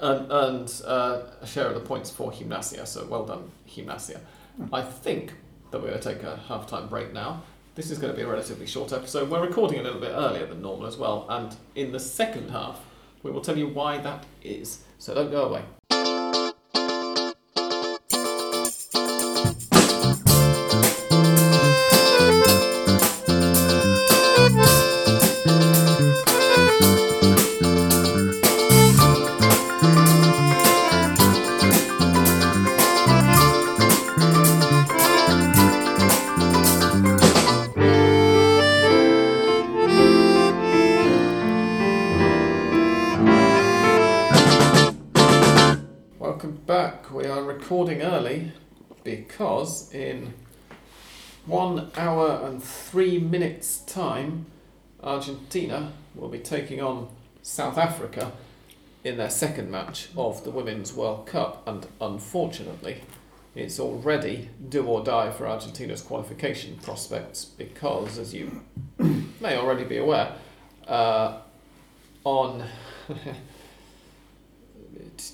[0.00, 2.86] and, and uh, a share of the points for Gimnasia.
[2.86, 4.20] So well done, Gimnasia.
[4.72, 5.32] I think
[5.70, 7.42] that we're going to take a half-time break now.
[7.74, 9.28] This is going to be a relatively short episode.
[9.28, 12.80] We're recording a little bit earlier than normal as well, and in the second half,
[13.24, 14.84] we will tell you why that is.
[14.98, 15.62] So don't go away.
[55.28, 57.08] Argentina will be taking on
[57.42, 58.30] South Africa
[59.04, 63.00] in their second match of the Women's World Cup, and unfortunately,
[63.54, 68.60] it's already do or die for Argentina's qualification prospects because, as you
[69.40, 70.34] may already be aware,
[70.86, 71.38] uh,
[72.24, 72.62] on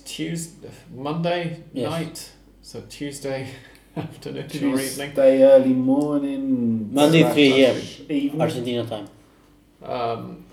[0.04, 1.90] Tuesday, Monday Yes.
[1.90, 2.30] night,
[2.62, 3.48] so Tuesday
[3.96, 4.78] afternoon or evening.
[4.78, 6.94] Tuesday early morning.
[6.94, 7.72] Monday three, yeah.
[8.08, 8.40] Evening.
[8.40, 9.08] Argentina time.
[9.82, 10.44] Um,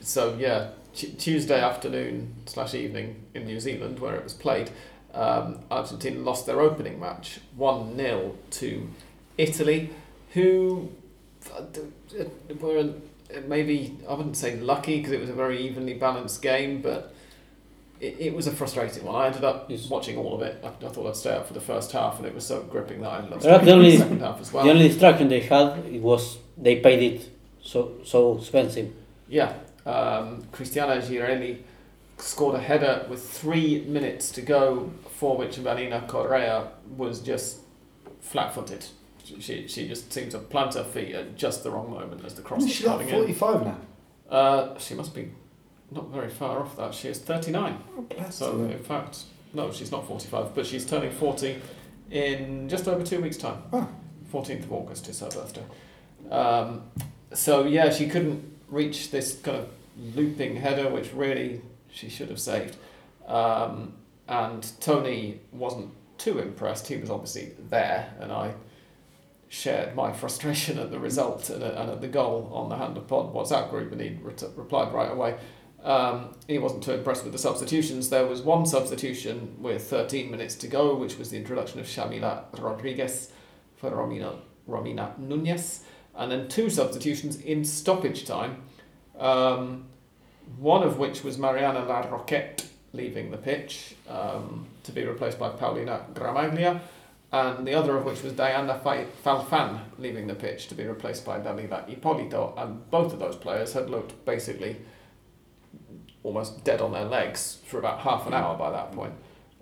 [0.00, 4.70] so yeah, t- Tuesday afternoon slash evening in New Zealand where it was played,
[5.14, 8.88] um, Argentina lost their opening match one 0 to
[9.38, 9.90] Italy,
[10.34, 10.90] who
[11.56, 11.62] uh,
[12.60, 16.82] were uh, maybe I wouldn't say lucky because it was a very evenly balanced game,
[16.82, 17.14] but.
[18.02, 19.14] It, it was a frustrating one.
[19.14, 19.90] I ended up Yes.
[19.90, 20.64] watching all of it.
[20.64, 23.02] I, I thought I'd stay up for the first half, and it was so gripping
[23.02, 24.64] that I ended up staying the for the only- second half as well.
[24.64, 27.28] The only distraction they had it was they paid it
[27.70, 28.92] so so expensive.
[29.28, 29.52] Yeah,
[29.86, 31.58] um, Cristiana Girelli
[32.18, 37.58] scored a header with three minutes to go, for which Vanina Correa was just
[38.20, 38.84] flat-footed.
[39.24, 42.34] She- She, she just seemed to plant her feet at just the wrong moment as
[42.34, 43.34] the cross Isn't was she like coming in.
[43.34, 43.78] 45 now?
[44.28, 45.30] Uh, she must be
[45.92, 46.92] not very far off that.
[46.94, 47.78] She is 39.
[47.96, 48.66] Oh, bless So, her.
[48.72, 49.14] in fact,
[49.54, 51.56] no, she's not 45, but she's turning 40
[52.10, 53.58] in just over two weeks' time.
[53.72, 53.86] Ah.
[54.32, 55.64] 14th of August is her birthday.
[56.30, 56.82] Um,
[57.32, 59.68] so, yeah, she couldn't reach this kind of
[60.14, 62.76] looping header, which really she should have saved.
[63.26, 63.94] Um,
[64.28, 66.88] and Tony wasn't too impressed.
[66.88, 68.54] He was obviously there, and I
[69.48, 72.96] shared my frustration at the result and at, and at the goal on the Hand
[72.96, 75.36] of Pod WhatsApp group, and he replied right away.
[75.82, 78.10] Um, he wasn't too impressed with the substitutions.
[78.10, 82.44] There was one substitution with 13 minutes to go, which was the introduction of Yamila
[82.60, 83.32] Rodriguez
[83.76, 84.36] for Romina,
[84.68, 85.80] Romina Nunez,
[86.20, 88.62] and then two substitutions in stoppage time,
[89.18, 89.86] um,
[90.58, 96.04] one of which was Mariana Larroquette leaving the pitch um, to be replaced by Paulina
[96.12, 96.80] Gramaglia,
[97.32, 98.82] and the other of which was Daiana
[99.24, 103.72] Falfan leaving the pitch to be replaced by Dalila Ippolito, and both of those players
[103.72, 104.76] had looked basically
[106.22, 109.14] almost dead on their legs for about half an hour by that point.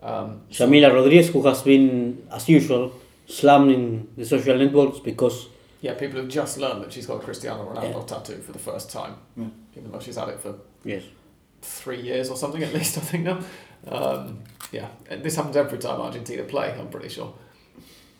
[0.02, 2.92] Um, Yamila Rodriguez, who has been, as usual,
[3.28, 5.48] slammed in the social networks because
[5.80, 8.90] yeah, people have just learned that she's got a Cristiano Ronaldo tattoo for the first
[8.90, 9.46] time, Yeah.
[9.76, 11.02] even though she's had it for yes,
[11.62, 13.38] three years or something at least, I think now.
[13.86, 14.40] Um,
[14.72, 17.32] yeah, and this happens every time Argentina play, I'm pretty sure.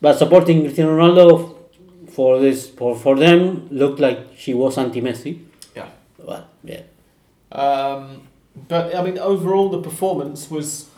[0.01, 1.55] but supporting Cristiano Ronaldo
[2.11, 5.39] for this for, for them looked like she was anti-Messi.
[5.75, 5.89] Yeah.
[6.25, 6.81] But yeah,
[7.51, 8.27] Um,
[8.67, 10.89] but I mean, overall, the performance was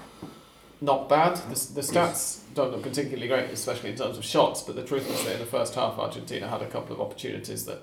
[0.79, 1.35] not bad.
[1.37, 4.61] The, the stats don't look particularly great, especially in terms of shots.
[4.61, 7.65] But the truth is that in the first half, Argentina had a couple of opportunities
[7.65, 7.79] that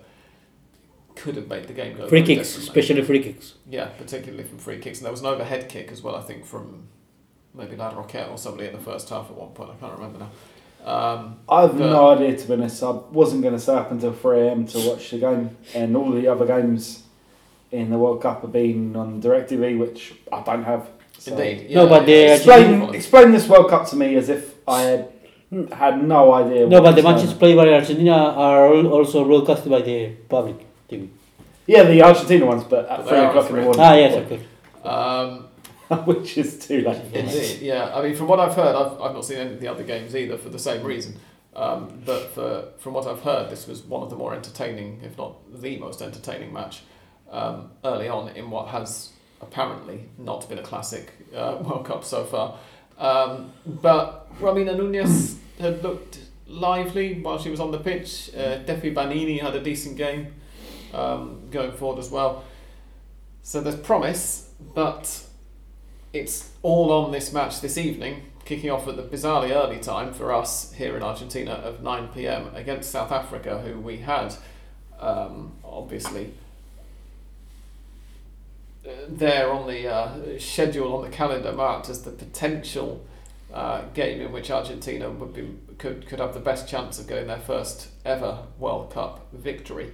[1.14, 2.08] could have made the game go.
[2.08, 3.54] free kicks, especially free kicks.
[3.68, 6.14] Yeah, particularly from free kicks, and there was an overhead kick as well.
[6.14, 6.88] I think from
[7.54, 9.70] maybe Larroquette or somebody in the first half at one point.
[9.70, 10.30] I can't remember now.
[10.84, 12.82] Um, I've But- no idea to be honest.
[12.82, 16.28] I wasn't going to stay up until 3am to watch the game, and all the
[16.28, 17.02] other games
[17.72, 20.88] in the World Cup have been on DirecTV, which I don't have.
[21.18, 21.74] So indeed.
[21.74, 25.08] No, but the it's Explain, explain this World Cup to me as if I had
[25.72, 26.66] had no idea.
[26.66, 30.56] No, but the was going matches played by Argentina are also broadcasted by the public
[30.88, 31.08] TV.
[31.66, 33.60] Yeah, the Argentina ones, but at But they three are at o'clock in three.
[33.60, 33.82] the morning.
[33.82, 34.40] Ah, yes, okay.
[34.84, 37.02] Um, which is too late.
[37.12, 37.94] Indeed, yeah.
[37.94, 40.14] I mean, from what I've heard, I've, I've not seen any of the other games
[40.14, 41.16] either for the same reason.
[41.56, 45.16] Um, but for, from what I've heard, this was one of the more entertaining, if
[45.18, 46.82] not the most entertaining match
[47.30, 49.10] um, early on in what has
[49.40, 52.58] apparently not been a classic uh, World Cup so far.
[52.98, 58.30] Um, but Romina Nunez had looked lively while she was on the pitch.
[58.36, 60.34] Uh, Defi Banini had a decent game
[60.92, 62.44] um, going forward as well.
[63.42, 65.24] So there's promise, but
[66.12, 70.32] it's all on this match this evening, kicking off at the bizarrely early time for
[70.32, 74.34] us here in Argentina of 9 pm against South Africa, who we had
[75.00, 76.34] um, obviously
[79.08, 83.04] there on the uh, schedule on the calendar marked as the potential
[83.52, 85.48] uh, game in which Argentina would be
[85.78, 89.92] could could have the best chance of getting their first ever World Cup victory.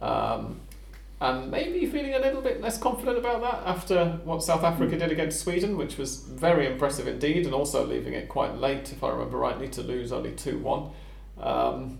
[0.00, 0.60] Um,
[1.20, 5.12] and maybe feeling a little bit less confident about that after what South Africa did
[5.12, 9.10] against Sweden, which was very impressive indeed, and also leaving it quite late, if I
[9.10, 10.90] remember rightly, to lose only 2 1.
[11.38, 11.98] Um,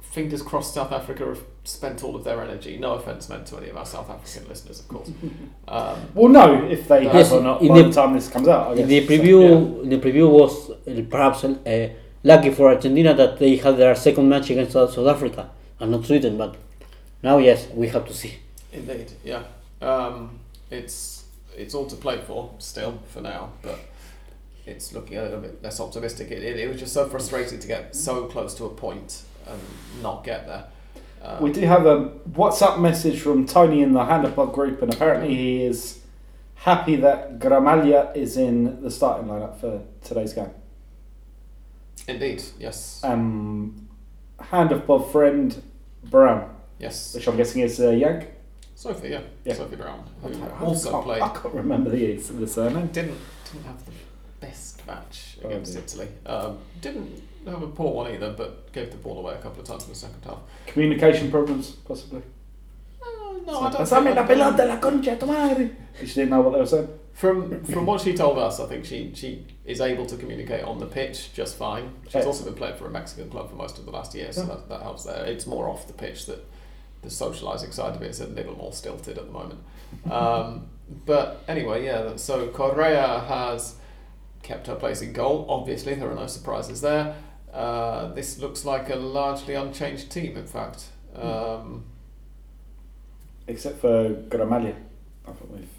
[0.00, 2.76] fingers crossed South Africa have spent all of their energy.
[2.78, 5.10] No offence meant to any of our South African listeners, of course.
[5.68, 8.28] Um, We'll know if they Yes, have or not in by the- the time this
[8.28, 8.68] comes out.
[8.68, 8.88] I In guess.
[8.88, 11.88] the So, preview, the preview was uh, perhaps uh,
[12.24, 16.04] lucky for Argentina that they had their second match against South South Africa and not
[16.06, 16.36] Sweden.
[16.36, 16.56] But
[17.22, 18.34] now, yes, we have to see.
[18.72, 19.42] Indeed, yeah.
[19.80, 20.40] Um,
[20.70, 21.24] it's
[21.56, 23.78] it's all to play for still for now, but
[24.66, 26.30] it's looking a little bit less optimistic.
[26.30, 29.60] It, it, it was just so frustrating to get so close to a point and
[30.02, 30.64] not get there.
[31.22, 34.80] Um, We do have a WhatsApp message from Tony in the Hand of Pod group,
[34.82, 36.00] and apparently he is
[36.54, 40.50] happy that Gramaglia is in the starting lineup for today's game.
[42.08, 43.88] Indeed, yes, Um,
[44.40, 45.62] Hand of Pod friend
[46.04, 46.44] Braun,
[46.78, 47.14] yes.
[47.14, 48.28] which I'm guessing is uh, Yank.
[48.74, 49.54] Sophie, yeah, Yeah.
[49.54, 51.22] Sophie Braun, who I also can't- played.
[51.22, 52.86] I can't remember the, the surname.
[52.88, 53.18] Didn't
[53.52, 53.92] didn't have the
[54.40, 55.82] best match Oh, against dear.
[55.82, 56.08] Italy.
[56.24, 59.66] Um, didn't have a poor one either, but gave the ball away a couple of
[59.66, 60.38] times in the second half.
[60.66, 62.22] Communication problems, possibly.
[63.02, 63.06] Uh,
[63.46, 63.86] no, I don't.
[63.86, 65.70] Think- la pelota, la concha de tu madre.
[66.00, 66.88] She didn't know what they were saying.
[67.12, 70.78] From from what she told us, I think she, she is able to communicate on
[70.78, 71.92] the pitch just fine.
[72.04, 72.24] She's Yeah.
[72.24, 74.46] also been playing for a Mexican club for most of the last year, so Yeah.
[74.48, 75.24] that, that helps there.
[75.26, 76.44] It's more off the pitch that
[77.02, 79.60] the socialising side of it is a little more stilted at the moment.
[80.10, 80.66] Um,
[81.06, 83.74] but anyway, yeah, so Correa has
[84.42, 85.44] kept her place in goal.
[85.48, 87.16] Obviously, there are no surprises there.
[87.52, 90.84] Uh, this looks like a largely unchanged team, in fact.
[91.14, 91.84] Um,
[93.46, 94.76] Except for Gramaglia.
[95.26, 95.32] I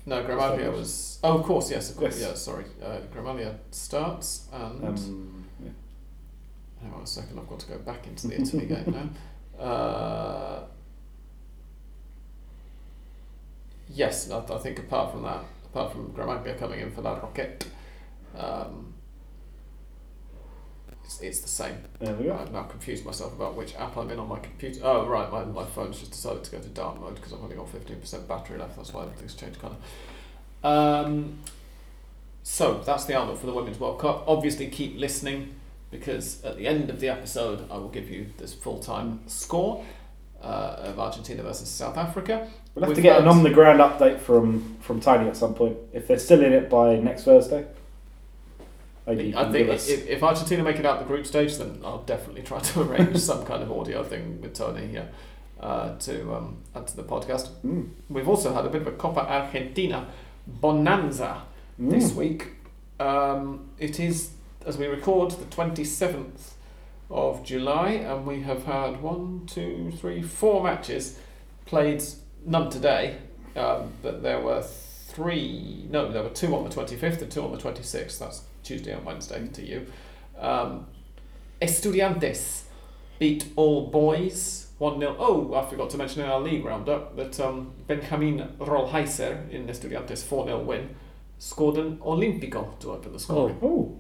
[0.06, 1.20] no, Gramaglia was.
[1.24, 2.30] Oh, of course, yes, of course, Yes.
[2.30, 2.66] yeah, sorry.
[2.84, 4.84] Uh, Gramaglia starts and.
[4.84, 5.70] Um, yeah.
[6.82, 9.12] Hang on a second, I've got to go back into the Italy game
[9.58, 9.64] now.
[9.64, 10.64] Uh,
[13.90, 17.64] yes, I, I think apart from that, apart from Gramaglia coming in for Larroquette,
[18.38, 18.94] um,
[21.12, 21.78] it's, it's the same.
[22.00, 22.38] There we go.
[22.38, 24.82] I've now confused myself about which app I'm in on my computer.
[24.84, 27.56] Oh, right, my, my phone's just decided to go to dark mode because I've only
[27.56, 28.78] got 15% battery left.
[28.78, 29.76] That's why everything's changed colour.
[30.64, 31.40] Um,
[32.44, 34.24] so, that's the outlook for the Women's World Cup.
[34.28, 35.56] Obviously, keep listening
[35.90, 39.84] because at the end of the episode, I will give you this full time score
[40.42, 42.48] uh, of Argentina versus South Africa.
[42.74, 45.54] We'll have We've to get an on the ground update from from Tony at some
[45.54, 45.76] point.
[45.92, 47.66] If they're still in it by next Thursday,
[49.08, 49.90] you I think us.
[49.90, 53.18] if, if Argentina make it out the group stage, then I'll definitely try to arrange
[53.18, 55.10] some kind of audio thing with Tony here
[55.60, 57.50] uh, to um, add to the podcast.
[57.66, 57.90] Mm.
[58.10, 60.08] We've also had a bit of a Copa Argentina
[60.48, 61.42] bonanza
[61.80, 62.16] this Mm.
[62.16, 62.48] week.
[63.00, 64.32] Um, it is,
[64.66, 66.54] as we record, the 27th
[67.10, 71.18] of July, and we have had one, two, three, four matches
[71.66, 72.04] played,
[72.46, 73.18] none today,
[73.56, 74.62] um, but there were
[75.12, 78.20] three, no, there were two on the 25th and two on the 26th.
[78.20, 79.86] That's Tuesday and Wednesday to you.
[80.40, 80.88] Um,
[81.62, 82.64] Estudiantes
[83.20, 85.16] beat All Boys 1 0.
[85.20, 90.24] Oh, I forgot to mention in our league roundup that um, Benjamin Rollheiser in Estudiantes
[90.24, 90.96] 4 0 win
[91.38, 93.60] scored an Olímpico to open the scoring.
[93.62, 94.00] Oh,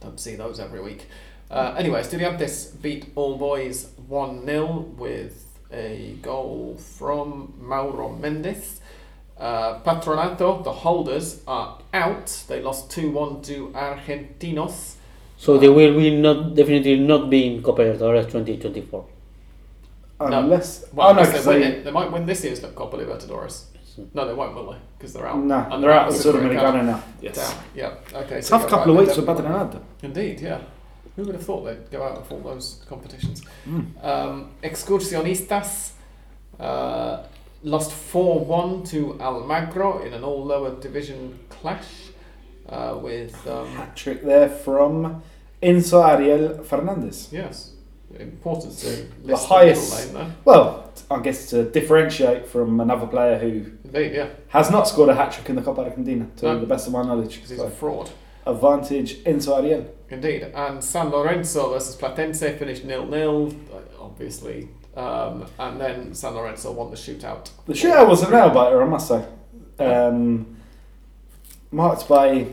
[0.00, 1.06] Don't see those every week.
[1.50, 8.80] Uh, anyway, Estudiantes beat All Boys 1 0 with a goal from Mauro Méndez.
[9.38, 12.44] Uh, Patronato, the holders, are out.
[12.48, 14.96] They lost 2 1 to Argentinos.
[15.36, 19.04] So they will be not definitely not be in Copa Libertadores 2024.
[20.20, 20.38] No.
[20.38, 21.84] unless Well, oh no, they, win they, it.
[21.84, 23.64] they might win this year's Copa Libertadores.
[24.14, 24.78] No, they won't, will they?
[24.96, 25.38] Because they're out.
[25.38, 26.74] no, And they're out of with a red card.
[26.74, 27.02] Sudamericana now.
[27.20, 27.64] Yes, Down.
[27.74, 27.94] Yeah.
[28.14, 28.40] Okay.
[28.40, 29.82] so tough couple right, of weeks for definitely- Patronato.
[30.02, 30.60] Indeed, yeah.
[31.16, 33.42] Who would have thought they'd go out of all those competitions?
[33.68, 34.02] Mm.
[34.04, 35.90] Um, Excursionistas
[36.58, 37.24] uh,
[37.62, 42.10] lost 4 1 to Almagro in an all lower division clash
[42.68, 43.46] uh, with.
[43.46, 45.22] Um, Hat trick there from
[45.62, 47.28] Enzo Ariel Fernandez.
[47.32, 47.72] yes,
[48.18, 53.38] important to list The the, highest- middle Well, I guess to differentiate from another player
[53.38, 53.70] who.
[53.84, 56.58] Indeed, yeah, has not scored a hat trick in the Copa Argentina, to No.
[56.60, 57.34] the best of my knowledge.
[57.36, 58.10] because he's So, a fraud.
[58.46, 59.86] advantage into Ariel.
[60.10, 60.42] Indeed.
[60.54, 63.54] And San Lorenzo versus Platense finished nil nil,
[64.00, 64.68] obviously.
[64.96, 67.50] Um, and then San Lorenzo won the shootout.
[67.66, 69.24] The shootout was a nail biter, I must say.
[69.78, 70.56] Um,
[71.70, 72.48] marked by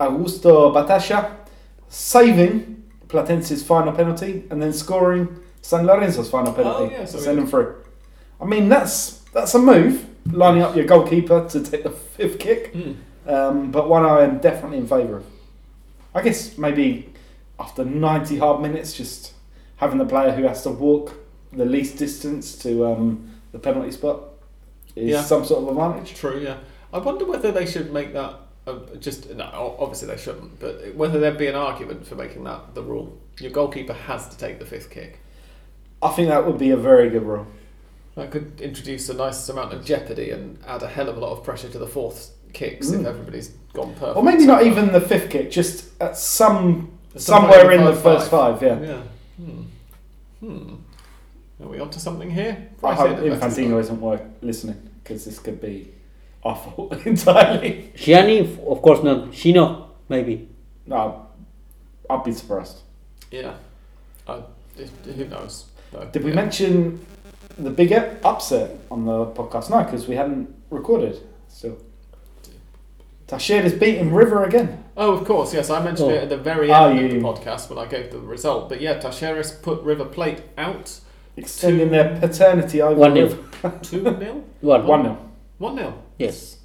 [0.00, 1.36] Augusto Batalla
[1.88, 7.24] saving Platense's final penalty and then scoring San Lorenzo's final penalty, Oh, yeah, so to
[7.24, 7.76] send them through.
[8.40, 12.74] I mean, that's that's a move, lining up your goalkeeper to take the fifth kick.
[13.26, 15.24] Um, but one I am definitely in favour of.
[16.14, 17.12] I guess maybe
[17.60, 19.32] after 90 hard minutes, just
[19.78, 21.14] having the player who has to walk
[21.52, 24.20] the least distance to um, the penalty spot
[24.94, 25.22] is Yeah.
[25.22, 26.14] some sort of advantage.
[26.14, 26.58] True, yeah.
[26.92, 28.34] I wonder whether they should make that
[28.66, 29.76] uh, just no.
[29.78, 30.60] Obviously, they shouldn't.
[30.60, 33.18] But whether there'd be an argument for making that the rule.
[33.40, 35.20] Your goalkeeper has to take the fifth kick.
[36.02, 37.46] I think that would be a very good rule.
[38.16, 41.32] That could introduce a nice amount of jeopardy and add a hell of a lot
[41.32, 43.00] of pressure to the fourth kicks Mm.
[43.00, 44.16] if everybody's gone perfect.
[44.16, 48.30] Or maybe not even the fifth kick, just at some Somewhere somewhere in the first
[48.30, 48.60] five.
[48.62, 48.80] yeah.
[48.80, 49.00] Yeah.
[50.40, 50.74] Hmm.
[51.60, 52.68] Are we onto something here?
[52.82, 55.92] I Right hope in, let Infantino isn't work, listening because this could be
[56.44, 57.92] awful entirely.
[57.96, 59.30] Gianni, of course not.
[59.32, 60.48] Shino, maybe.
[60.86, 61.26] No,
[62.08, 62.78] I'd be surprised.
[63.30, 63.54] Yeah.
[64.26, 64.42] Uh,
[65.04, 65.66] who knows?
[65.92, 66.36] No, Did we yeah.
[66.36, 67.04] mention
[67.58, 69.70] the bigger upset on the podcast?
[69.70, 71.18] No, because we hadn't recorded
[71.48, 71.76] still.
[73.26, 74.84] Talleres is beating River again.
[75.00, 75.70] Oh, of course, yes.
[75.70, 76.14] I mentioned Oh.
[76.14, 78.68] it at the very Oh, end of you- the podcast when I gave the result.
[78.68, 81.00] But yeah, Talleres put River Plate out
[81.36, 83.28] Extending their paternity over 1 0.
[83.82, 84.42] 2 0.
[84.60, 85.16] 1 1 0.
[85.58, 85.94] 1 0.
[86.18, 86.56] Yes.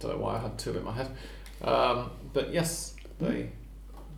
[0.00, 1.08] Don't know why I had two in my head.
[1.62, 3.50] Um, but yes, they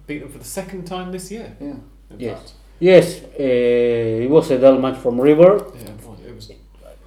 [0.07, 1.57] beat them for the second time this year.
[1.61, 1.75] Yeah.
[2.17, 2.39] Yes.
[2.39, 2.53] fact.
[2.79, 5.65] Yes, uh, it was a dull match from River.
[5.75, 5.91] Yeah,
[6.29, 6.51] it was.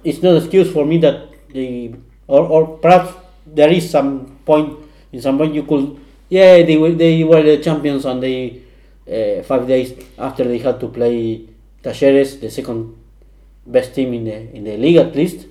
[0.04, 1.16] It's not excuse for me that
[1.54, 1.94] they,
[2.26, 3.14] or, or perhaps
[3.46, 4.76] there is some point,
[5.12, 5.96] in some point you could,
[6.28, 8.62] yeah, they were, they were the champions and they,
[9.06, 11.46] uh, five days after they had to play
[11.82, 12.96] Talleres, the second
[13.66, 15.46] best team in the, in the league at least.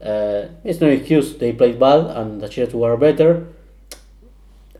[0.00, 3.46] Uh, it's no excuse, they played bad and Talleres were better.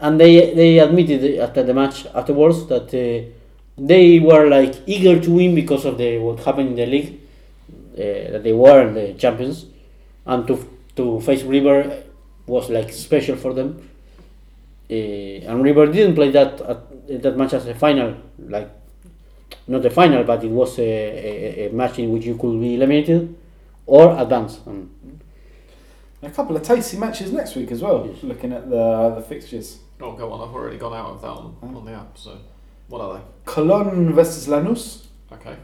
[0.01, 3.30] And they, they admitted after the match afterwards that uh,
[3.78, 7.20] they were like eager to win because of the what happened in the league
[7.95, 9.66] uh, that they were the champions
[10.26, 12.03] and to to face River
[12.47, 13.89] was like special for them
[14.93, 18.14] Eh, and River didn't play that at, that match as a final
[18.55, 18.68] like
[19.66, 22.74] not a final but it was a, a, a match in which you could be
[22.74, 23.34] eliminated
[23.86, 24.90] or advance and
[26.22, 28.22] A couple of tasty matches next week as well, Yes.
[28.22, 28.84] looking at the,
[29.16, 29.78] the fixtures.
[30.01, 30.38] Oh, go on.
[30.49, 31.78] I've already gone out of that on, Oh.
[31.78, 32.16] on the app.
[32.16, 32.38] So,
[32.88, 33.22] what are they?
[33.53, 35.07] Colón versus Lanús.
[35.32, 35.57] Okay.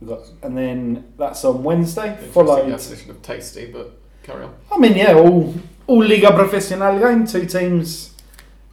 [0.00, 2.08] We've got, and then that's on Wednesday.
[2.12, 2.66] Interesting Followed.
[2.70, 3.88] definition of tasty, but
[4.22, 4.54] carry on.
[4.72, 5.54] I mean, yeah, all
[5.86, 7.26] all Liga Profesional game.
[7.26, 8.15] Two teams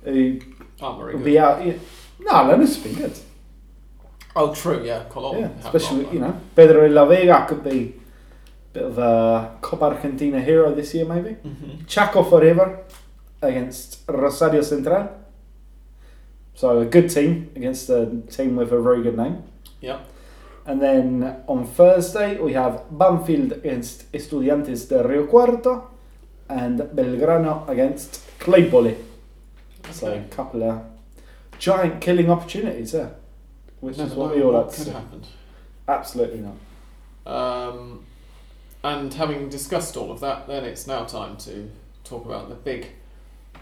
[0.04, 0.40] who
[0.82, 1.26] Aren't very will good.
[1.26, 1.66] be out.
[1.66, 1.74] Yeah.
[2.20, 3.14] No, have been good.
[4.36, 4.82] Oh, true.
[4.84, 5.40] Yeah, Colon.
[5.40, 9.58] yeah, have especially not, you know Pedro La Vega could be a bit of a
[9.62, 11.36] Copa Argentina hero this year, maybe.
[11.46, 11.86] Mhm.
[11.88, 12.80] Chaco forever
[13.42, 15.10] against Rosario Central.
[16.56, 19.44] So a good team against a team with a very good name.
[19.82, 20.00] Yeah.
[20.66, 25.84] And then on Thursday we have Banfield against Estudiantes de Rio Cuarto
[26.50, 28.96] and Belgrano against Claypole.
[29.92, 30.82] So a couple of
[31.60, 33.16] giant killing opportunities there.
[33.80, 34.92] Which Never is what we all like to could see.
[34.92, 35.22] happen.
[35.88, 36.40] Absolutely
[37.26, 37.32] not.
[37.32, 38.06] Um,
[38.84, 41.70] and having discussed all of that, then it's now time to
[42.04, 42.88] talk about the big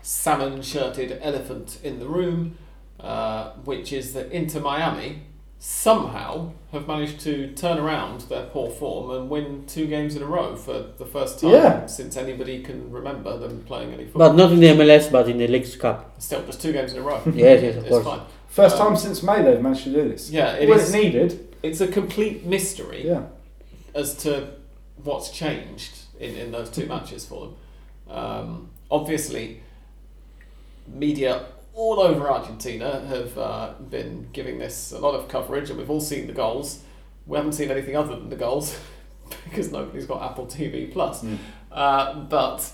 [0.01, 2.57] salmon shirted elephant in the room,
[2.99, 5.23] uh, which is that Inter Miami
[5.71, 10.25] somehow have managed to turn around their poor form and win two games in a
[10.25, 11.85] row for the first time Yeah.
[11.85, 14.29] since anybody can remember them playing any football.
[14.29, 16.97] but not in the MLS but in the Leagues Cup Still, just two games in
[16.97, 17.21] a row.
[17.27, 18.21] yes yes of it's course fine.
[18.47, 20.31] First Um, time since May they've managed to do this.
[20.31, 20.85] Yeah, it when is.
[20.85, 21.55] it's needed.
[21.61, 23.05] It's a complete mystery.
[23.07, 23.25] Yeah.
[23.93, 24.47] as to
[25.03, 27.55] what's changed in, in those two matches for them.
[28.09, 29.61] Um, obviously,
[30.87, 31.45] media
[31.81, 35.99] all over Argentina have uh, been giving this a lot of coverage, and we've all
[35.99, 36.83] seen the goals.
[37.25, 38.79] We haven't seen anything other than the goals
[39.45, 41.23] because nobody's got Apple TV Plus.
[41.23, 41.39] Mm.
[41.71, 42.71] Uh, but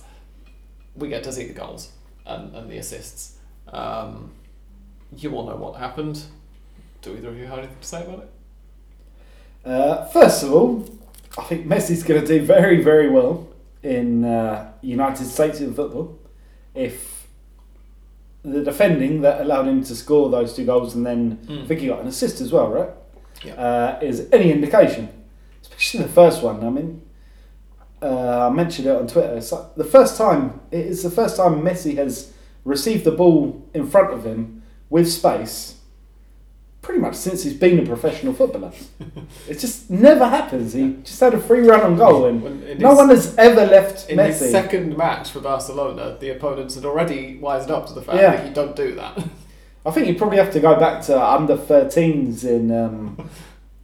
[0.93, 1.93] we get to see the goals
[2.25, 3.37] and, and the assists.
[3.69, 4.33] Um,
[5.15, 6.23] you all know what happened.
[7.01, 8.31] Do either of you have anything to say about it?
[9.63, 10.85] Uh, first of all,
[11.37, 13.47] I think Messi's going to do very, very well
[13.83, 16.19] in uh, United States in football
[16.75, 17.16] if
[18.53, 21.87] the defending that allowed him to score those two goals and then I think he
[21.87, 22.89] got an assist as well, right?
[23.43, 23.53] Yeah.
[23.53, 25.09] Uh, is any indication,
[25.61, 26.63] especially the first one.
[26.63, 27.01] I mean,
[28.01, 29.35] uh, I mentioned it on Twitter.
[29.35, 32.33] It's like the first time it is the first time Messi has
[32.63, 35.76] received the ball in front of him with space
[36.88, 38.71] pretty much since he's been a professional footballer.
[39.49, 40.71] it just never happens.
[40.71, 42.41] He just had a free run on goal, and
[42.79, 44.51] no his- one has ever left In his Messi.
[44.51, 48.38] second match for Barcelona, the opponents had already wised up to the fact Yeah.
[48.38, 49.21] that you don't do that.
[49.85, 53.29] I think you probably have to go back to under 13s in um,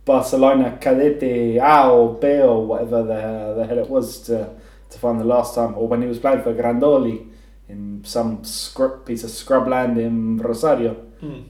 [0.05, 4.49] Barcelona Cadete A or B or whatever the, the hell it was to,
[4.91, 7.27] to find the last time, or when he was playing for Grandoli
[7.67, 10.93] in some scrub, piece of scrubland in Rosario.
[11.19, 11.41] Hmm.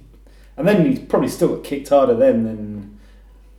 [0.57, 2.99] And then he probably still got kicked harder then than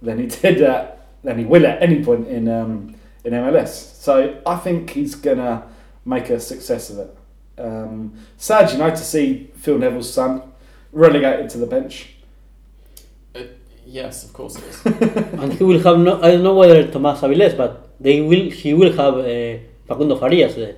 [0.01, 3.68] than he did at than he will at any point in um, in MLS.
[3.68, 5.66] So I think he's gonna
[6.05, 7.16] make a success of it.
[7.57, 10.42] Um, sad, you know, to see Phil Neville's son
[10.92, 12.11] relegated to the bench.
[13.86, 14.86] Yes, of course it is.
[15.40, 16.20] and he will have no.
[16.22, 18.51] I don't know whether Tomas Avilés, but they will.
[18.51, 20.74] He will have uh, Facundo Farias, the,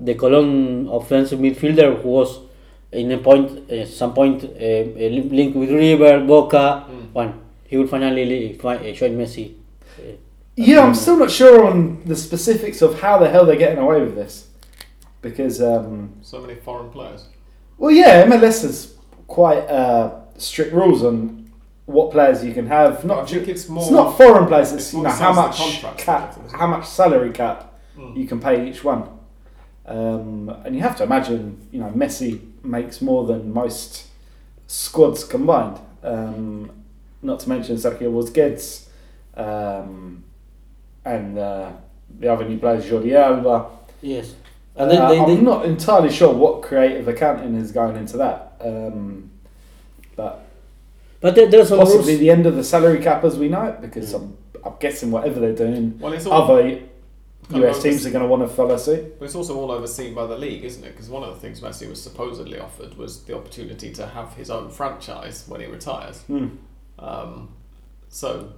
[0.00, 2.40] the Colón offensive midfielder who was
[2.92, 6.86] in a point, uh, some point, uh, uh, linked with River, Boca.
[6.90, 7.12] Mm.
[7.12, 9.54] One, he will finally li- fi- uh, join Messi.
[9.98, 10.02] Uh,
[10.56, 14.00] Yeah, I'm still not sure on the specifics of how the hell they're getting away
[14.00, 14.48] with this,
[15.22, 17.26] because um, so many foreign players.
[17.78, 18.94] Well, yeah, MLS has
[19.28, 21.50] quite uh, strict rules on
[21.86, 23.04] what players you can have.
[23.04, 23.82] No, I Not think ju- it's more.
[23.84, 24.72] it's not foreign players.
[24.72, 25.56] It's, it's you know how much
[25.96, 27.64] cap, how much salary cap
[27.96, 28.16] Mm.
[28.16, 29.02] you can pay each one.
[29.86, 34.06] Um, and you have to imagine, you know, Messi makes more than most
[34.66, 35.78] squads combined.
[36.02, 36.70] Um,
[37.22, 38.86] not to mention Sergio Busquets
[39.36, 40.22] um,
[41.04, 41.72] and uh,
[42.20, 43.66] the other new players, Jordi Alba.
[44.00, 44.34] yes,
[44.76, 48.16] and then Uh, they, I'm they, not entirely sure what creative accounting is going into
[48.18, 48.54] that.
[48.60, 49.30] Um,
[50.14, 50.44] but
[51.20, 52.20] but there, there's some possibly rules.
[52.20, 55.40] the end of the salary cap as we know it, because I'm, I'm guessing whatever
[55.40, 56.88] they're doing, Well, it's all, other kind of
[57.50, 59.18] US teams are going to want to follow suit.
[59.18, 60.92] but it's also all overseen by the league, isn't it?
[60.92, 64.50] Because one of the things Messi was supposedly offered was the opportunity to have his
[64.50, 66.22] own franchise when he retires.
[66.22, 66.48] Hmm.
[66.98, 67.48] Um,
[68.08, 68.52] so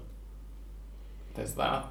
[1.35, 1.87] there's that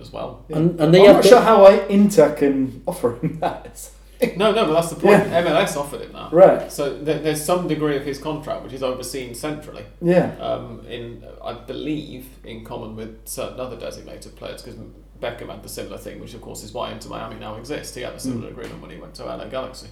[0.00, 0.44] as well.
[0.50, 3.90] And, and they I'm not to- sure how I, Inter can offer him that.
[4.36, 5.22] No, no, but that's the point.
[5.24, 6.30] MLS offered it now.
[6.32, 6.70] right?
[6.72, 9.84] So th- there's some degree of his contract which is overseen centrally.
[10.00, 10.34] Yeah.
[10.38, 14.78] um, in I believe in common with certain other designated players because
[15.20, 17.94] Beckham had the similar thing, which of course is why Inter Miami now exists.
[17.94, 19.88] He had a similar agreement when he went to LA Galaxy.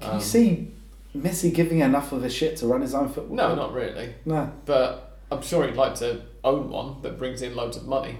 [0.00, 0.70] Can Um, you see
[1.16, 3.36] Messi giving enough of a shit to run his own football?
[3.36, 3.58] No, club?
[3.58, 4.50] not really, No.
[4.66, 8.16] but I'm sure he'd like to own one that brings in loads of money.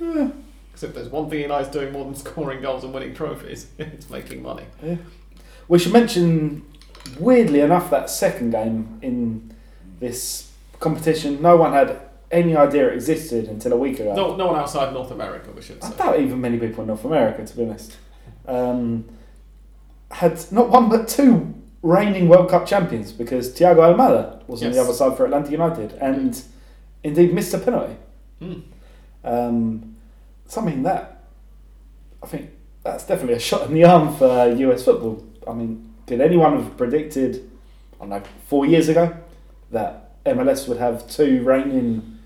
[0.00, 0.30] Yeah.
[0.68, 3.66] Because if there's one thing he likes doing more than scoring goals and winning trophies,
[3.78, 4.64] it's making money.
[4.82, 4.96] Yeah.
[5.66, 6.64] We should mention,
[7.18, 9.52] weirdly enough, that second game in
[10.00, 12.00] this competition, no one had
[12.30, 14.14] any idea it existed until a week ago.
[14.14, 15.88] No, no one outside North America, we should say.
[15.88, 17.96] I doubt even many people in North America, to be honest,
[18.46, 19.08] um,
[20.10, 24.80] had not one but two reigning World Cup champions because Thiago Almada was on the
[24.80, 26.42] other side for Atlanta United and
[27.02, 27.96] indeed missed a penalty.
[28.40, 28.60] Hmm.
[29.24, 29.96] Um,
[30.46, 31.24] something that
[32.22, 32.50] I think
[32.82, 35.24] that's definitely a shot in the arm for US football.
[35.46, 37.50] I mean, did anyone have predicted,
[37.96, 39.16] I don't know, four years ago
[39.70, 42.17] that MLS would have two reigning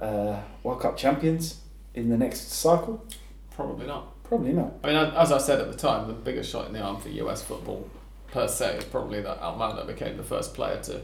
[0.00, 1.60] uh, World Cup champions
[1.94, 3.04] in the next cycle?
[3.50, 4.22] Probably not.
[4.24, 4.74] Probably not.
[4.82, 7.08] I mean, as I said at the time, the biggest shot in the arm for
[7.08, 7.88] US football
[8.32, 11.00] per se is probably that Almada became the first player to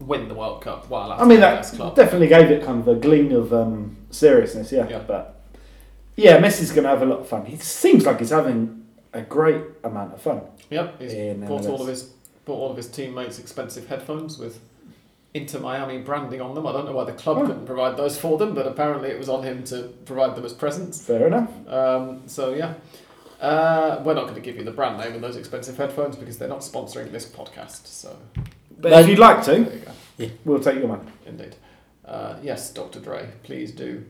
[0.00, 1.62] win the World Cup while I mean, that
[1.96, 4.88] definitely gave it kind of a gleam of um, seriousness, yeah.
[4.88, 5.00] Yeah.
[5.00, 5.40] But
[6.14, 7.46] yeah, Messi's going to have a lot of fun.
[7.46, 10.42] He seems like he's having a great amount of fun.
[10.70, 12.10] Yep, he's bought all of his
[12.44, 14.60] bought all of his teammates expensive headphones with
[15.34, 16.66] Inter Miami branding on them.
[16.66, 17.46] I don't know why the club Oh.
[17.46, 20.52] couldn't provide those for them, but apparently it was on him to provide them as
[20.52, 21.00] presents.
[21.04, 21.50] Fair enough.
[21.68, 22.74] Um, so yeah,
[23.40, 26.38] uh, we're not going to give you the brand name of those expensive headphones because
[26.38, 27.86] they're not sponsoring this podcast.
[27.86, 28.16] So
[28.80, 29.58] But, But- if you'd like to,
[30.18, 30.30] you go.
[30.44, 31.04] we'll take your money.
[31.26, 31.56] Indeed.
[32.04, 33.00] Uh, yes, Dr.
[33.00, 34.04] Dre, please do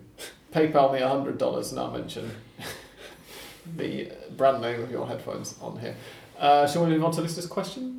[0.55, 2.31] PayPal me hundred dollars and I'll mention
[3.77, 5.97] the brand name of your headphones on here.
[6.39, 7.98] Uh, shall we move on to listeners' questions?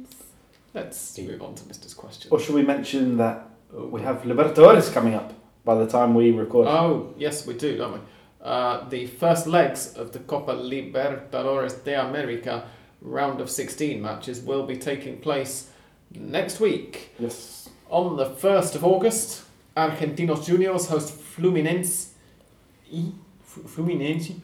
[0.79, 2.29] Let's move on to listeners' question.
[2.31, 5.33] Or should we mention that we have Libertadores coming up
[5.65, 6.67] by the time we record?
[6.67, 7.99] Oh, yes, we do, don't we?
[8.41, 12.63] Uh, the first legs of the Copa Libertadores de America
[13.01, 15.69] round of 16 matches will be taking place
[16.11, 17.13] next week.
[17.19, 17.69] yes.
[17.89, 19.43] On the 1st of August,
[19.75, 22.09] Argentinos Juniors host Fluminense.
[23.75, 24.35] Fluminense?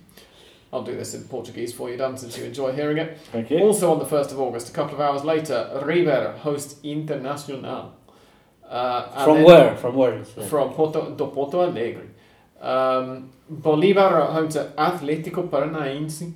[0.76, 3.18] I'll do this in Portuguese for you, Dan, since you enjoy hearing it.
[3.32, 3.60] Thank you.
[3.60, 7.92] Also on the 1st of August, a couple of hours later, River hosts Internacional.
[8.68, 9.78] Uh, From where?
[9.78, 10.26] From where?
[10.26, 12.08] From Porto, do Porto Alegre.
[12.60, 16.34] Um, Bolívar are home to Atlético Paranaense.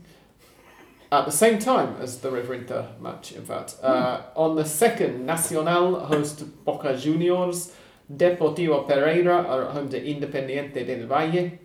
[1.11, 3.75] at the same time as the River Inter match, in fact.
[3.83, 7.73] Uh, on the second, Nacional host Boca Juniors,
[8.09, 11.59] Deportivo Pereira are at home to Independiente del Valle,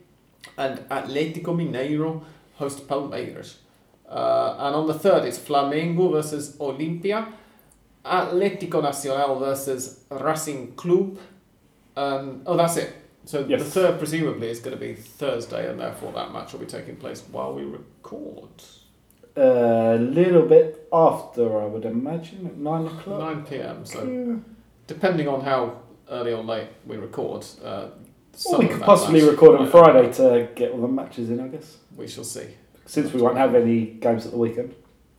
[0.58, 2.22] and Atlético Mineiro
[2.56, 3.56] host Palmeiras.
[4.08, 7.26] Uh, and on the third, it's Flamengo versus Olimpia,
[8.04, 11.18] Atlético Nacional versus Racing Club.
[11.96, 12.92] Um, oh, that's it.
[13.26, 16.66] So the third presumably is going to be Thursday, and therefore that match will be
[16.66, 18.50] taking place while we record.
[19.36, 23.20] A little bit after, I would imagine, at nine o'clock.
[23.20, 23.84] 9 p.m.
[23.86, 24.36] So Yeah.
[24.86, 25.78] depending on how
[26.10, 27.86] early or late we record, uh,
[28.58, 31.78] we could possibly match record on Friday to get all the matches in, I guess.
[31.96, 32.46] We shall see.
[32.86, 34.74] Since we won't have any games at the weekend.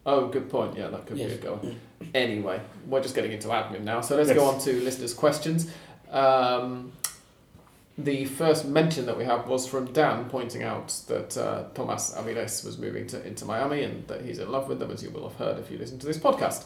[0.06, 0.78] Oh, good point.
[0.78, 1.32] Yeah, that could Yes.
[1.32, 1.60] be a go.
[2.14, 5.72] Anyway, we're just getting into admin now, so let's go on to listeners' questions.
[6.12, 6.92] Um,
[7.98, 12.64] the first mention that we have was from Dan pointing out that uh, Tomas Aviles
[12.66, 15.28] was moving to Inter Miami and that he's in love with them, as you will
[15.30, 16.66] have heard if you listen to this podcast.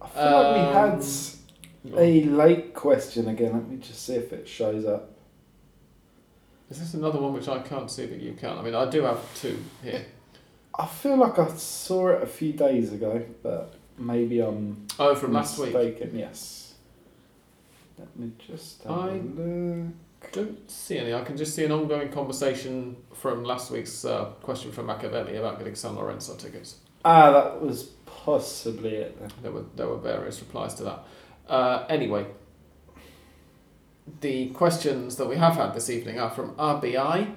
[0.00, 1.02] I feel like we had
[1.94, 3.52] Um, a late question again.
[3.54, 5.10] Let me just see if it shows up.
[6.70, 8.58] Is this another one which I can't see that you can?
[8.58, 10.04] I mean, I do have two here.
[10.78, 15.32] I feel like I saw it a few days ago, but maybe I'm Oh, from
[15.32, 15.72] last week.
[15.72, 16.18] mistaken.
[16.18, 16.74] Yes.
[17.98, 19.92] Let me just have I- a look.
[20.32, 21.14] don't see any.
[21.14, 25.58] I can just see an ongoing conversation from last week's uh, question from Machiavelli about
[25.58, 26.76] getting San Lorenzo tickets.
[27.04, 29.30] Ah, that was possibly it then.
[29.42, 31.04] There were there were various replies to that.
[31.48, 32.26] Uh, anyway,
[34.20, 37.32] the questions that we have had this evening are from RBI,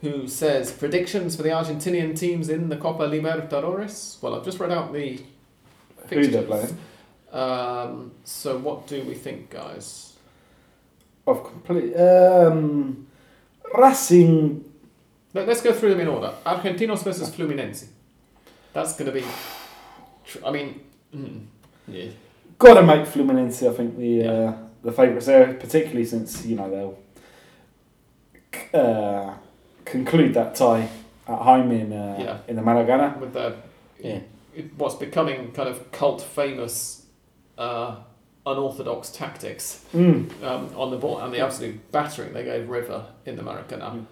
[0.00, 4.20] who says predictions for the Argentinian teams in the Copa Libertadores.
[4.22, 5.20] Well, I've just read out the
[6.08, 6.76] Who they're playing?
[7.32, 10.14] Um, so what do we think, guys?
[11.26, 11.94] Of complete.
[11.96, 13.06] Um,
[13.76, 14.64] Racing.
[15.32, 16.32] Let, us go through them in order.
[16.46, 17.86] Argentinos versus Fluminense.
[18.72, 19.26] That's going to be.
[20.24, 20.80] Tr- I mean,
[21.14, 21.44] mm,
[21.88, 22.10] yeah.
[22.58, 24.30] Got to make Fluminense, I think, the Yeah.
[24.30, 26.98] uh, the favourites there, particularly since you know they'll
[28.80, 29.34] uh,
[29.84, 30.88] conclude that tie
[31.28, 32.38] at home in uh, Yeah.
[32.48, 33.18] in the Maracana.
[33.18, 33.54] with their
[34.02, 34.20] Yeah.
[34.54, 37.06] it- what's becoming kind of cult famous
[37.58, 37.96] uh,
[38.46, 40.28] unorthodox tactics Mm.
[40.42, 44.04] um, on the ball and the absolute battering they gave River in the Maracana.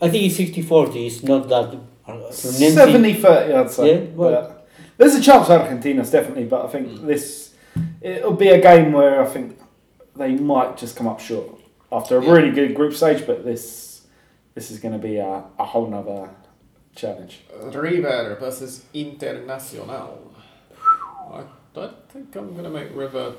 [0.00, 1.06] I think it's 60 40.
[1.06, 1.76] It's not that.
[2.06, 3.88] Uh, 70 30, I'd say.
[3.94, 7.06] Yeah, well- but there's a chance for Argentinos, definitely, but I think Mm.
[7.06, 7.52] this
[8.00, 9.58] it'll be a game where I think
[10.18, 11.60] they might just come up short
[11.92, 12.32] after a Yeah.
[12.32, 14.06] really good group stage, but this
[14.54, 16.30] this is going to be a, a whole nother
[16.94, 17.42] challenge.
[17.62, 20.16] River versus Internacional.
[21.30, 21.42] I,
[21.74, 23.34] don't think I'm going to make River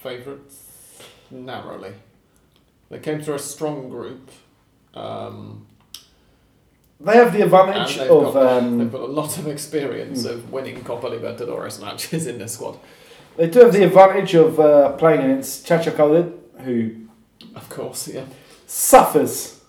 [0.00, 1.94] favourites narrowly.
[2.90, 4.30] They came through a strong group.
[4.94, 5.66] Um,
[7.00, 10.30] They have the advantage of got, um, they've got a lot of experience Mm.
[10.30, 12.78] of winning Copa Libertadores matches in their squad.
[13.36, 16.32] They do have the advantage of uh, playing against Chacho Coudet,
[16.64, 17.06] who
[17.54, 18.24] Of course, yeah.
[18.66, 19.60] suffers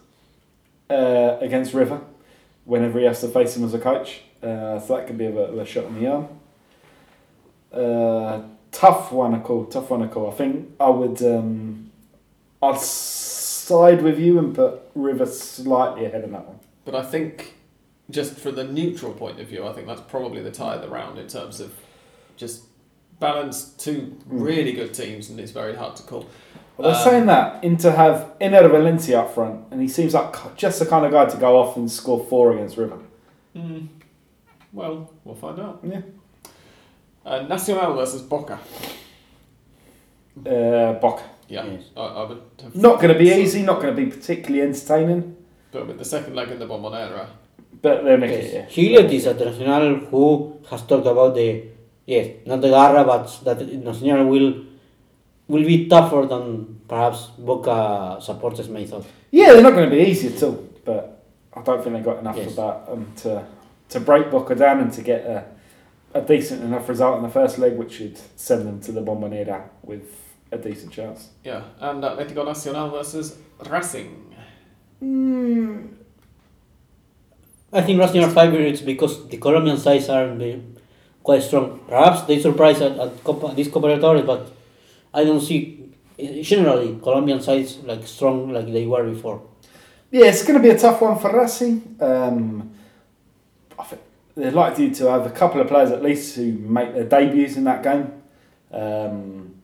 [0.90, 2.02] uh, against River
[2.66, 4.22] whenever he has to face him as a coach.
[4.42, 6.28] Uh, so that could be a, bit of a shot in the arm.
[7.72, 8.42] Uh,
[8.72, 9.66] tough one to call.
[9.66, 10.30] Tough one to call.
[10.30, 11.22] I think I would.
[11.24, 11.92] Um,
[12.62, 16.60] I'd side with you and put River slightly ahead of that one.
[16.86, 17.56] But I think,
[18.10, 20.90] just for the neutral point of view, I think that's probably the tie of the
[20.90, 21.74] round in terms of
[22.36, 22.64] just
[23.20, 26.26] balance two really good teams, and it's very hard to call.
[26.78, 30.34] But they're Um, saying that Inter have Enner Valencia up front, and he seems like
[30.56, 32.98] just the kind of guy to go off and score four against River.
[33.56, 33.88] Mm.
[34.74, 35.80] Well, we'll find out.
[35.84, 36.02] Yeah.
[37.26, 38.60] Uh, Nacional versus Boca.
[40.46, 41.24] Uh, Boca.
[41.48, 41.84] Yeah, Yes.
[41.96, 43.62] I, I would have Not going to be easy.
[43.62, 45.36] Not going to be particularly entertaining.
[45.72, 47.28] But with the second leg in the Bombonera,
[47.82, 48.54] But they're making Yes.
[48.54, 48.70] it.
[48.70, 51.64] Gillett is a national who has talked about the
[52.06, 54.66] yes, not the garra, but that Nacional will
[55.48, 59.06] will be tougher than perhaps Boca supporters may thought.
[59.32, 61.24] Yeah, they're not going to be easy at all, but
[61.54, 62.54] I don't think they got enough Yes.
[62.54, 63.46] about them to
[63.90, 65.46] to break Boca down and to get a,
[66.14, 69.64] a decent enough result in the first leg, which should send them to the Bombonera
[69.84, 70.04] with
[70.52, 71.30] a decent chance.
[71.44, 73.38] yeah, and Atletico Nacional versus
[73.70, 74.34] Racing.
[75.00, 75.88] Hmm.
[77.72, 80.60] I think Racing are favorites because the Colombian sides are the,
[81.24, 81.80] quite strong.
[81.88, 84.52] Perhaps they surprise at, at Copa, this Copa but
[85.14, 89.42] I don't see eh, generally Colombian sides like strong like they were before.
[90.12, 91.98] Yeah, it's going to be a tough one for Racing.
[92.00, 92.72] Um,
[93.80, 94.02] I think
[94.36, 97.64] they're likely to have a couple of players at least who make their debuts in
[97.64, 98.22] that game.
[98.72, 99.56] Um,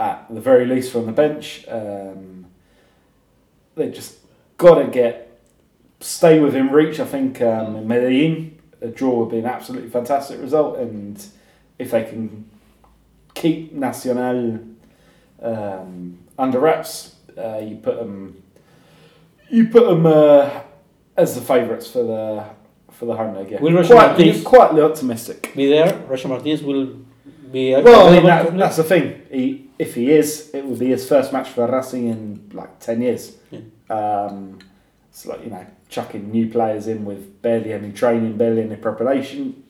[0.00, 1.66] at the very least from the bench.
[1.68, 2.46] Um,
[3.74, 4.16] they just
[4.56, 5.38] got to get
[6.00, 6.98] stay within reach.
[6.98, 8.49] I think um, in Medellin
[8.80, 11.24] a draw would be an absolutely fantastic result, and
[11.78, 12.48] if they can
[13.34, 14.60] keep Nacional
[15.42, 18.42] um, under wraps, uh, you put them
[19.48, 20.60] you put them uh,
[21.16, 22.44] as the favourites for the
[22.92, 23.50] for the home leg.
[23.50, 25.52] Yeah, Will Roger Martinez- quietly optimistic.
[25.54, 25.96] Be there.
[26.08, 26.86] Roger Martinez will
[27.50, 27.72] be.
[27.74, 29.22] Well, I mean, that, that's the thing.
[29.30, 33.00] He, if he is, it will be his first match for Racing in like ten
[33.02, 33.36] years.
[33.50, 33.60] Yeah.
[33.88, 34.58] Um,
[35.10, 39.64] it's like you know, chucking new players in with barely any training, barely any preparation.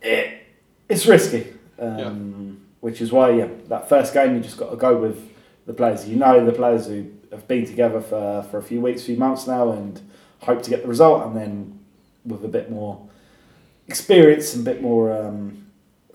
[0.00, 0.46] It,
[0.88, 4.96] it's risky, um, which is why yeah, that first game you just got to go
[4.96, 5.28] with
[5.66, 9.02] the players you know, the players who have been together for, for a few weeks,
[9.02, 10.00] a few months now, and
[10.40, 11.78] hope to get the result, and then
[12.24, 13.08] with a bit more
[13.86, 15.12] experience and a bit more.
[15.12, 15.66] Um,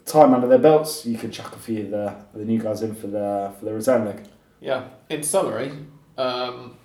[0.06, 2.94] time under their belts, you can chuck a few of the, the new guys in
[2.94, 4.22] for the for the return leg.
[4.62, 4.86] Yeah.
[5.10, 5.72] In summary,
[6.18, 6.78] um,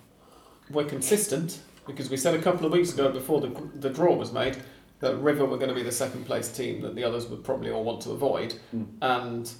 [0.71, 4.33] we're consistent because we said a couple of weeks ago before the, the draw was
[4.33, 4.57] made
[5.01, 7.71] that River were going to be the second place team that the others would probably
[7.71, 8.87] all want to avoid, Mm.
[9.01, 9.51] and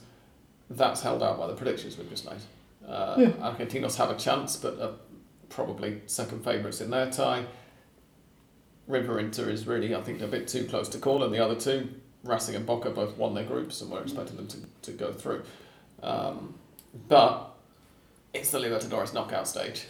[0.69, 2.41] that's held out by the predictions we've just made.
[2.87, 3.29] Uh, Yeah.
[3.51, 4.93] Argentinos have a chance, but are
[5.49, 7.47] probably second favourites in their tie.
[8.87, 11.55] River Inter is really, I think, a bit too close to call, and the other
[11.55, 11.89] two,
[12.25, 15.43] Racing and Boca, both won their groups, and we're expecting them to, to go through.
[16.03, 16.55] Um,
[17.09, 17.51] but
[18.35, 19.87] it's the Libertadores knockout stage.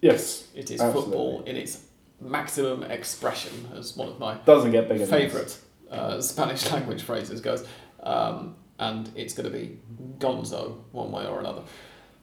[0.00, 1.02] Yes, It is Absolutely.
[1.12, 1.84] football in its
[2.20, 5.06] maximum expression, as one of my doesn't get bigger.
[5.06, 5.58] favourite
[5.90, 7.66] uh, Spanish language phrases goes.
[8.02, 9.80] Um, and it's going to be
[10.18, 11.62] gonzo one way or another.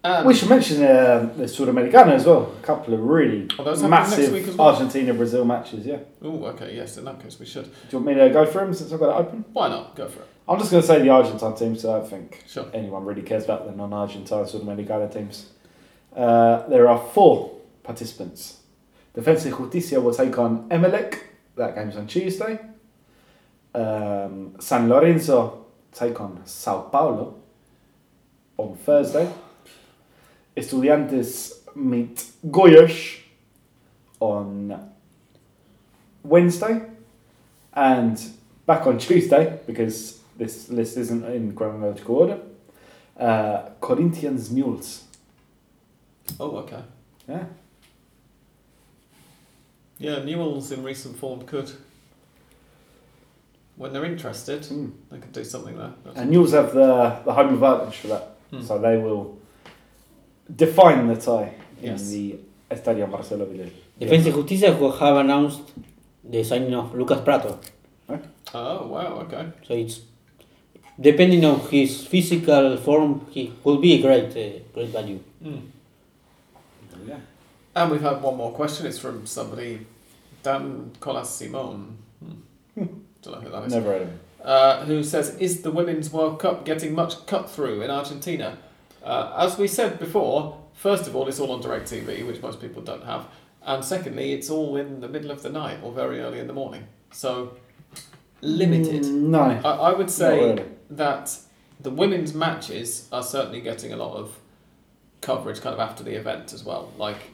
[0.05, 2.53] And We should mention um, the Sudamericana as well.
[2.59, 4.69] A couple of really Are those happening next week massive well?
[4.69, 5.85] Argentina Brazil matches.
[5.85, 5.97] Yeah.
[6.21, 6.95] Oh, okay, yes.
[6.97, 7.65] In that case, we should.
[7.65, 9.43] Do you want me to go for them since I've got it open?
[9.51, 10.27] Why not go for it?
[10.47, 12.67] I'm just going to say the Argentine team, so I don't think Sure.
[12.73, 15.49] anyone really cares about the non-Argentine Sudamericana teams.
[16.15, 17.51] Uh, there are four
[17.85, 18.61] participants.
[19.13, 21.19] Defensa y Justicia will take on Emelec.
[21.55, 22.59] That game's on Tuesday.
[23.73, 27.35] Um, San Lorenzo take on Sao Paulo
[28.57, 29.29] on Thursday.
[30.55, 33.19] Estudiantes meet Goiás
[34.19, 34.91] on
[36.23, 36.81] Wednesday.
[37.73, 38.17] And
[38.65, 42.39] back on Tuesday, because this list isn't in chronological order,
[43.19, 45.03] uh, Corinthians Newell's.
[46.39, 46.81] Oh, okay.
[47.27, 47.45] Yeah.
[49.97, 51.71] Yeah, Newell's in recent form could,
[53.77, 54.91] when they're interested, Mm.
[55.09, 55.93] they could do something there.
[56.03, 58.35] That's- And Newell's have the, the home advantage for that.
[58.51, 58.61] Hmm.
[58.61, 59.37] So they will
[60.53, 62.09] define the tie in Yes.
[62.09, 62.35] the
[62.69, 63.69] Estadio Marcelo Villar.
[63.99, 65.61] Defensa y Justicia who have announced
[66.23, 67.59] the signing of Lucas Pratto.
[68.53, 69.47] Oh, wow, okay.
[69.67, 70.01] So it's
[70.99, 75.19] depending on his physical form, he will be a great, uh, great value.
[75.43, 75.61] Mm.
[77.07, 77.17] Yeah.
[77.75, 78.85] And we've had one more question.
[78.85, 79.85] It's from somebody,
[80.43, 81.95] Dan Colasimone.
[82.73, 82.85] Hmm.
[83.21, 83.73] Don't know who that is.
[83.73, 84.19] Never heard of him.
[84.43, 88.57] uh, who says, Is the Women's World Cup getting much cut through in Argentina?
[89.03, 92.81] Uh, as we said before, first of all, it's all on DirecTV, which most people
[92.81, 93.27] don't have.
[93.63, 96.53] And secondly, it's all in the middle of the night or very early in the
[96.53, 96.87] morning.
[97.11, 97.57] So,
[98.41, 99.03] limited.
[99.03, 99.41] Mm, no.
[99.41, 100.63] I, I would say really.
[100.91, 101.35] that
[101.79, 104.37] the women's matches are certainly getting a lot of
[105.21, 106.91] coverage kind of after the event as well.
[106.97, 107.31] Like,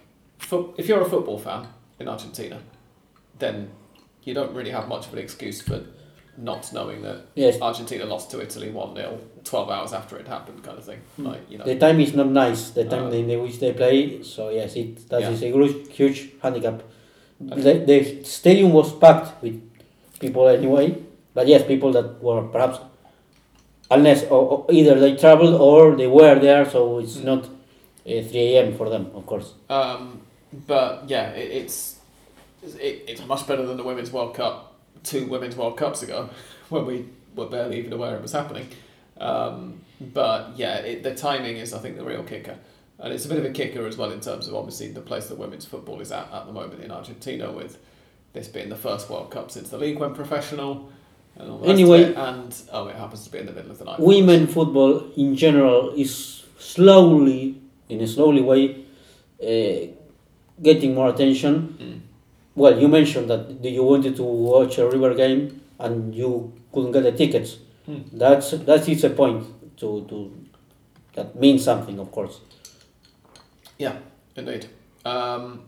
[0.47, 1.67] fo- if you're a football fan
[1.99, 2.59] in Argentina,
[3.39, 3.69] then
[4.23, 5.81] you don't really have much of an excuse for
[6.37, 10.63] not knowing that Yes, Argentina lost to Italy 1 0 12 hours after it happened,
[10.63, 10.99] kind of thing.
[11.17, 11.25] Hmm.
[11.27, 11.65] Like, you know.
[11.65, 12.69] the time is not nice.
[12.71, 14.23] The time Uh, in which they play.
[14.23, 15.31] So yes, it that Yeah.
[15.31, 16.83] is a huge, huge handicap.
[17.39, 19.59] The, the stadium was packed with
[20.19, 20.95] people anyway,
[21.33, 22.79] but yes, people that were perhaps
[23.89, 27.23] unless or, or either they traveled or they were there, so it's Mm.
[27.25, 28.73] not uh, 3 a.m.
[28.77, 29.53] for them, of course.
[29.69, 30.21] Um,
[30.67, 31.99] but yeah, it, it's
[32.63, 34.71] it, it's much better than the Women's World Cup
[35.03, 36.29] two Women's World Cups ago,
[36.69, 38.67] when we were barely even aware it was happening.
[39.19, 42.57] Um, but yeah, it, the timing is, I think, the real kicker.
[42.99, 45.27] And it's a bit of a kicker as well in terms of obviously the place
[45.27, 47.79] that women's football is at at the moment in Argentina, with
[48.33, 50.91] this being the first World Cup since the league went professional.
[51.35, 53.71] And all the rest of Anyway- and oh, it happens to be in the middle
[53.71, 53.99] of the night.
[53.99, 58.85] Women football in general is slowly, in a slowly way,
[59.41, 59.91] uh,
[60.62, 61.78] getting more attention.
[61.80, 61.99] Mm.
[62.55, 67.03] Well, you mentioned that you wanted to watch a River game and you couldn't get
[67.03, 67.57] the tickets.
[67.88, 68.05] Mm.
[68.14, 70.41] That's that is a point to, to
[71.14, 72.39] that means something, of course.
[73.78, 73.97] Yeah,
[74.36, 74.68] indeed.
[75.03, 75.64] Um,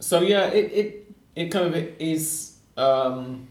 [0.00, 3.48] so yeah, it, it, it kind of is um,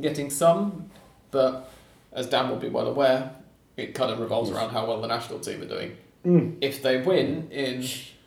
[0.00, 0.90] getting some,
[1.30, 1.70] but
[2.12, 3.30] as Dan will be well aware,
[3.76, 5.96] it kind of revolves around how well the national team are doing.
[6.24, 6.56] Mm.
[6.60, 7.84] If they win in,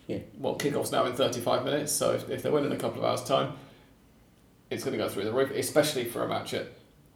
[0.07, 0.19] Yeah.
[0.37, 3.05] well, kickoff's now in 35 minutes, so if, if they win in a couple of
[3.05, 3.53] hours' time,
[4.69, 6.67] it's going to go through the roof, especially for a match at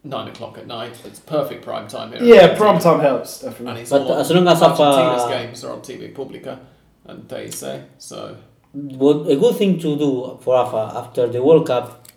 [0.03, 0.99] nine o'clock at night.
[1.05, 2.23] It's perfect prime time here.
[2.23, 3.81] Yeah, prime time helps And definitely.
[3.81, 6.59] it's But all as long as I've, Argentina's uh, games are on TV Publica
[7.05, 8.37] and they say so.
[8.71, 12.07] What a good thing to do for AFA after the World Cup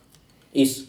[0.53, 0.87] is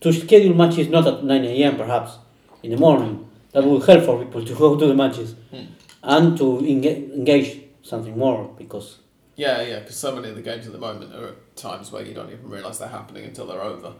[0.00, 1.76] to schedule matches not at 9 a.m.
[1.76, 2.16] perhaps
[2.62, 3.28] in the morning.
[3.52, 5.64] That will help for people to go to the matches Hmm.
[6.02, 8.98] and to enga- engage something more because
[9.36, 12.04] Yeah, yeah, because so many of the games at the moment are at times where
[12.04, 13.94] you don't even realise they're happening until they're over.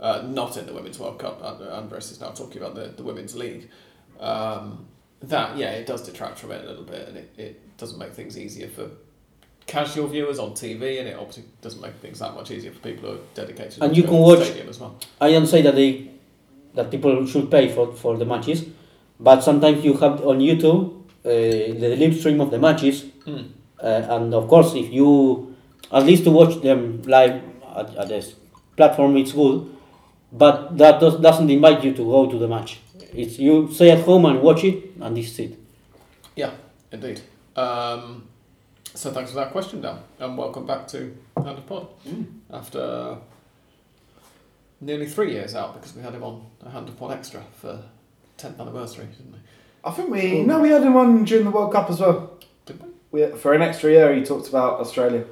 [0.00, 1.38] Uh, not in the Women's World Cup.
[1.42, 3.68] Uh, Andrés is now talking about the, the Women's League.
[4.18, 4.86] Um,
[5.22, 8.12] that, yeah, it does detract from it a little bit and it, it doesn't make
[8.12, 8.90] things easier for
[9.66, 13.08] casual viewers on TV and it obviously doesn't make things that much easier for people
[13.10, 14.98] who are dedicated And to you can the watch- stadium as well.
[15.20, 16.10] I don't say that they
[16.74, 18.64] that people should pay for, for the matches,
[19.20, 21.28] but sometimes you have on YouTube uh,
[21.78, 23.50] the live stream of the matches, Mm.
[23.82, 25.54] Uh, and of course if you
[25.90, 27.42] at least to watch them live
[27.76, 28.34] at, at this
[28.76, 29.68] platform, it's good,
[30.32, 32.80] but that does, doesn't invite you to go to the match.
[33.14, 35.58] It's you stay at home and watch it, and this is it.
[36.34, 36.52] Yeah,
[36.90, 37.20] indeed.
[37.56, 38.28] Um,
[38.94, 42.24] so thanks for that question, Dan, and welcome back to Hand of Pod Mm.
[42.50, 43.18] after
[44.80, 47.82] nearly three years out because we had him on a Hand of Pod Extra for
[48.38, 49.38] 10th anniversary, didn't we?
[49.84, 52.38] I think we no, we had him on during the World Cup as well.
[53.12, 53.32] Did we?
[53.32, 55.24] We, for an extra year, he talked about Australia.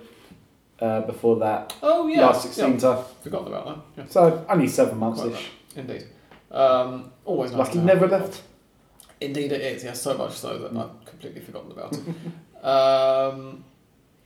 [0.79, 2.79] Uh, before that, Oh yeah, last sixteen yeah.
[2.79, 3.05] time.
[3.23, 3.79] Forgotten about that.
[3.99, 5.51] Yeah, So only seven months ish.
[5.77, 6.07] Indeed.
[6.51, 7.59] Um, always nice.
[7.67, 8.41] Like he never left.
[9.21, 9.85] Indeed, it is.
[9.85, 12.03] Yeah, so much so that I've completely forgotten about it.
[12.63, 13.65] Um,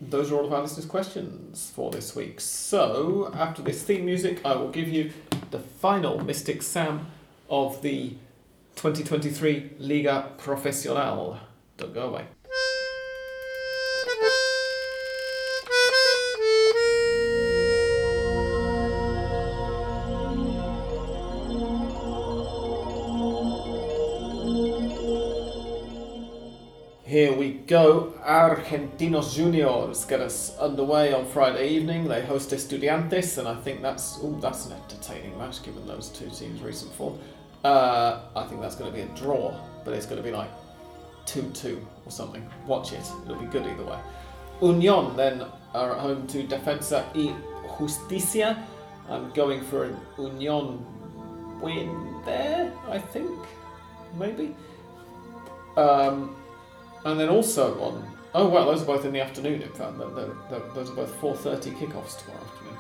[0.01, 2.41] those are all of our listeners' questions for this week.
[2.41, 5.13] So, after this theme music, I will give you
[5.53, 7.07] the final Mystic Sam
[7.49, 8.11] of the
[8.75, 11.39] 2023 Liga Profesional.
[11.77, 12.25] Don't go away.
[27.67, 28.15] Go.
[28.25, 32.07] Argentinos Juniors get us underway on Friday evening.
[32.09, 36.29] They host Estudiantes, and I think that's ooh, that's an entertaining match given those two
[36.31, 37.19] teams' recent form.
[37.65, 39.55] Uh, I think that's going to be a draw,
[39.85, 40.51] but it's going to be like
[41.27, 42.49] 2 2 or something.
[42.67, 43.99] Watch it, it'll be good either way.
[44.61, 45.45] Union then
[45.75, 47.35] are at home to Defensa y
[47.79, 48.63] Justicia.
[49.09, 50.85] I'm going for an Union
[51.61, 53.39] win there, I think,
[54.19, 54.55] maybe.
[55.77, 56.37] Um,
[57.05, 59.63] and then also on oh well, those are both in the afternoon.
[59.63, 60.09] In fact, they're,
[60.51, 62.79] they're, those are both four thirty kickoffs tomorrow afternoon.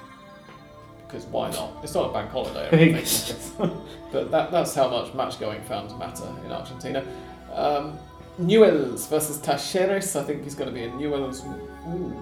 [1.07, 1.79] Because why not?
[1.83, 3.71] It's not a bank holiday, or anything.
[4.13, 7.05] but that, that's how much match-going fans matter in Argentina.
[7.53, 7.99] Um,
[8.39, 10.19] Newell's versus Talleres.
[10.19, 11.45] I think he's going to be a Newell's.
[11.45, 12.13] Ooh,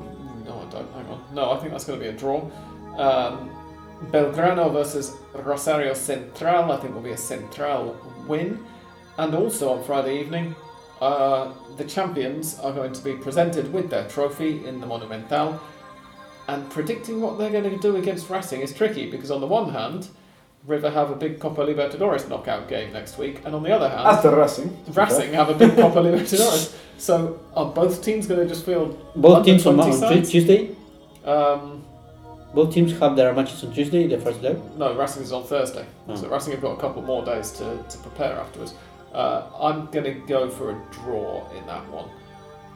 [0.45, 0.93] no, I don't.
[0.93, 1.25] Hang on.
[1.33, 2.51] No, I think that's going to be a draw.
[2.99, 3.51] Um,
[4.11, 6.71] Belgrano versus Rosario Central.
[6.71, 7.97] I think will be a Central
[8.27, 8.63] win.
[9.17, 10.55] And also on Friday evening,
[11.01, 15.61] uh, the champions are going to be presented with their trophy in the Monumental.
[16.49, 19.71] And predicting what they're going to do against Racing is tricky because, on the one
[19.71, 20.09] hand,
[20.67, 24.07] River have a big Copa Libertadores knockout game next week, and on the other hand,
[24.07, 24.77] As the Racing.
[24.93, 26.77] Racing have a big Copa Libertadores.
[26.99, 30.31] So, are both teams going to just field Both teams on, 20 on Tu- sides?
[30.31, 30.71] Tuesday.
[31.25, 31.83] um,
[32.55, 34.57] Both teams have their matches on Tuesday, the first leg.
[34.77, 35.85] No, Racing is on Thursday.
[36.07, 36.15] Oh.
[36.15, 38.75] So Racing have got a couple more days to, to prepare afterwards.
[39.13, 42.09] Uh, I'm going to go for a draw in that one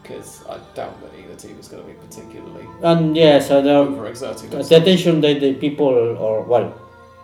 [0.03, 3.71] because I doubt that either team is going to be particularly And yeah, so the,
[3.71, 6.79] overexerting attention that the people, or well,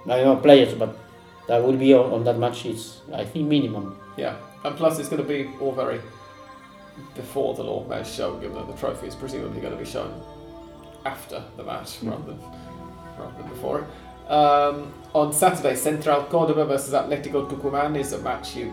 [0.05, 0.99] I know players, but
[1.47, 3.99] that will be on, on that match is, I think, minimum.
[4.17, 6.01] Yeah, and plus it's going to be all very
[7.15, 10.23] before the Lord Mayor's show, given that the trophy is presumably going to be shown
[11.05, 12.41] after the match rather than
[13.19, 14.31] rather than before it.
[14.31, 18.73] Um, on Saturday, Central Cordoba versus Atletico Tucumán is a match you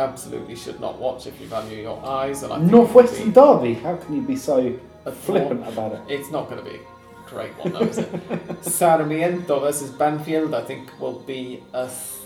[0.00, 2.42] absolutely should not watch if you value your eyes.
[2.42, 3.74] And I think Northwestern Derby.
[3.74, 4.78] How can you be so
[5.24, 6.00] flippant about it?
[6.08, 8.08] It's not going to be a great one, though, is it?
[8.62, 12.18] Sarmiento versus Banfield, I think, will be a s-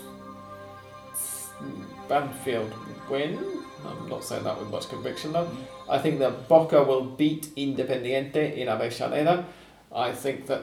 [1.13, 1.49] s-
[2.07, 2.73] Banfield
[3.09, 3.37] win.
[3.85, 5.49] I'm not saying that with much conviction, though.
[5.89, 9.45] I think that Boca will beat Independiente in Avellaneda.
[9.93, 10.61] I think that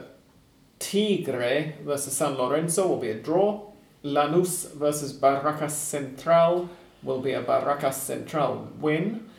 [0.79, 3.69] Tigre versus San Lorenzo will be a draw.
[4.03, 6.67] Lanús versus Barracas Central
[7.03, 9.29] will be a Barracas Central win.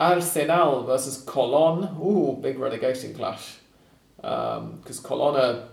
[0.00, 1.98] Arsenal versus Colón.
[1.98, 3.56] Ooh, big relegation clash.
[4.16, 5.68] Because Colón are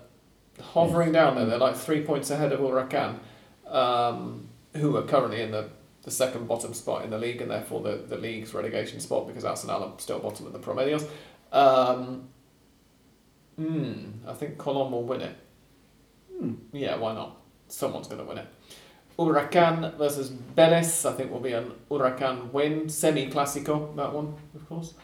[0.62, 1.46] hovering down there.
[1.46, 3.18] They're like three points ahead of Huracan,
[3.66, 5.68] um, who are currently in the,
[6.02, 9.44] the second bottom spot in the league and therefore the, the league's relegation spot because
[9.44, 11.08] Arsenal are still bottom of the Promedios.
[11.50, 12.28] Um,
[13.56, 15.36] hmm, I think Colón will win it.
[16.72, 17.36] Yeah, why not?
[17.68, 18.46] Someone's going to win it.
[19.24, 22.88] Huracan versus Vélez, I think will be an Huracan win.
[22.88, 24.94] Semi Clásico, that one, of course.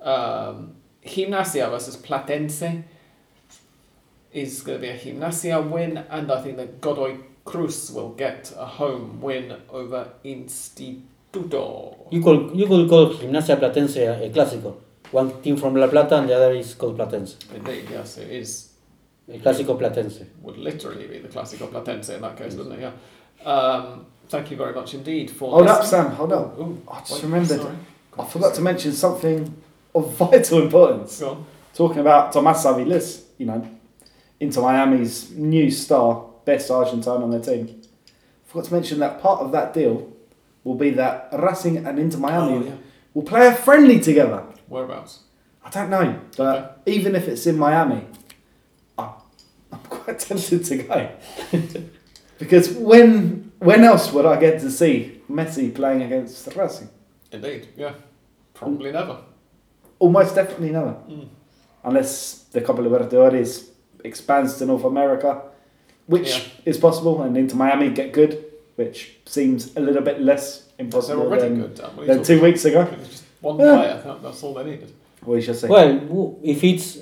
[0.00, 2.82] Um, Gimnasia versus Platense
[4.32, 8.52] is going to be a Gimnasia win, and I think that Godoy Cruz will get
[8.56, 11.02] a home win over Instituto.
[12.10, 14.76] You could you could call Gimnasia Platense a, a clásico.
[15.12, 17.36] One team from La Plata and the other is called Platense.
[17.54, 18.72] Indeed, yes, it is.
[19.28, 20.26] El clásico Platense.
[20.42, 22.80] Would literally be the Clásico Platense in that case, wouldn't it?
[22.80, 22.92] Yeah.
[23.46, 25.50] Um, thank you very much indeed for.
[25.52, 25.84] Hold up.
[25.84, 26.10] Sam.
[26.12, 26.58] Hold up.
[26.58, 27.60] Ooh, I just wait, remembered.
[27.60, 27.76] sorry.
[28.18, 29.54] I forgot to mention something
[29.94, 31.20] of vital importance.
[31.20, 31.46] Go on.
[31.74, 33.66] Talking about Tomas Aviles, you know,
[34.40, 37.82] Inter Miami's new star, best Argentine on their team.
[38.46, 40.10] Forgot to mention that part of that deal
[40.64, 42.74] will be that Racing and Inter Miami Oh, yeah.
[43.12, 44.42] will play a friendly together.
[44.68, 45.20] Whereabouts?
[45.64, 48.04] I don't know, but even if it's in Miami,
[48.96, 49.10] I'm,
[49.70, 51.10] I'm quite tempted to go.
[52.38, 56.88] because when when else would I get to see Messi playing against Racing?
[57.32, 57.94] Indeed, yeah.
[58.54, 59.18] Probably never.
[59.98, 60.94] Almost definitely never.
[61.08, 61.28] Mm.
[61.84, 63.68] Unless the Copa Libertadores
[64.04, 65.42] expands to North America,
[66.06, 66.42] which Yeah.
[66.70, 68.44] is possible, and Inter Miami get good,
[68.76, 71.74] which seems a little bit less impossible already than, good.
[71.74, 71.90] Dan.
[71.94, 72.82] What are you than two weeks ago.
[72.82, 72.98] about?
[73.00, 73.74] It's just one Yeah.
[74.02, 74.16] player.
[74.22, 74.92] That's all they needed.
[75.24, 75.66] We shall see.
[75.68, 76.98] Well, if it's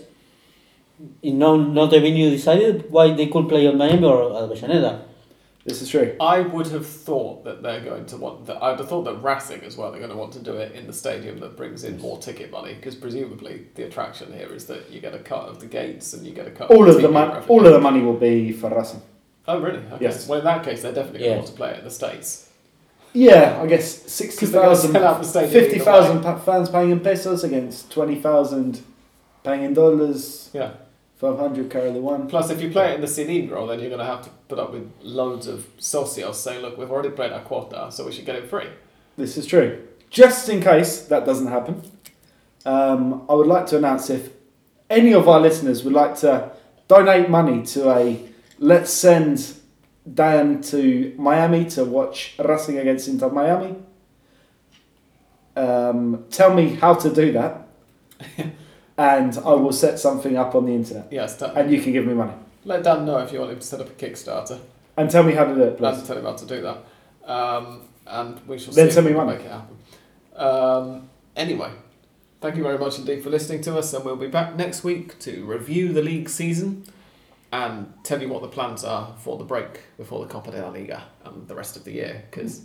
[1.21, 5.01] you know not a venue decided, why they could play on Miami or Avellaneda?
[5.65, 6.15] This is true.
[6.21, 8.63] I would have thought that they're going to want that.
[8.63, 9.91] I'd have thought that Racing as well.
[9.91, 12.51] They're going to want to do it in the stadium that brings in more ticket
[12.51, 16.13] money because presumably the attraction here is that you get a cut of the gates
[16.13, 16.71] and you get a cut.
[16.71, 17.47] All of TV the mon- revenue.
[17.49, 19.01] all of the money will be for Racing.
[19.49, 19.79] Oh really?
[19.79, 20.05] Okay.
[20.05, 20.29] Yes.
[20.29, 21.37] Well, in that case, they're definitely going Yeah.
[21.37, 22.51] to want to play it in the states.
[23.17, 26.23] Yeah, I guess sixty 'Cause they're gonna thousand, sell out the stadium fifty either thousand
[26.23, 28.81] pa- fans paying in pesos against twenty thousand
[29.45, 30.51] paying in dollars.
[30.53, 30.71] Yeah.
[31.25, 32.29] Five hundred carry the one.
[32.29, 34.59] Plus, if you play it in the Cilindro, then you're going to have to put
[34.59, 38.27] up with loads of socios saying, "Look, we've already played our quota, so we should
[38.27, 38.69] get it free."
[39.17, 39.89] This is true.
[40.11, 41.81] Just in case that doesn't happen,
[42.67, 44.33] um, I would like to announce if
[44.91, 46.51] any of our listeners would like to
[46.89, 48.21] donate money to a
[48.59, 49.55] let's send
[50.13, 53.77] Dan to Miami to watch Racing against Inter Miami.
[55.57, 57.67] Um, tell me how to do that,
[58.97, 62.15] and I will set something up on the internet, Yes, and you can give me
[62.15, 62.33] money.
[62.65, 64.59] let Dan know if you want him to set up a Kickstarter.
[64.97, 66.01] And tell me how to do it, please.
[66.01, 66.79] to tell him how to do that.
[67.29, 69.37] Um, and we shall Then see tell me we money.
[69.37, 69.77] make it happen.
[70.37, 71.71] Um, anyway,
[72.41, 75.19] thank you very much indeed for listening to us, and we'll be back next week
[75.21, 76.85] to review the league season
[77.53, 80.71] and tell you what the plans are for the break before the Copa de la
[80.71, 82.63] Liga and the rest of the year, because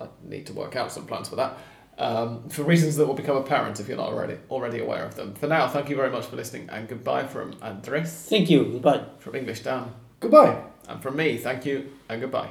[0.00, 1.56] I need to work out some plans for that.
[1.96, 5.34] Um, for reasons that will become apparent if you're not already already aware of them.
[5.34, 8.64] For now, thank you very much for listening, and goodbye from Andrés, Thank you.
[8.64, 9.04] Goodbye.
[9.20, 10.60] from English Dan, Goodbye.
[10.88, 11.36] and from me.
[11.36, 12.50] Thank you and goodbye.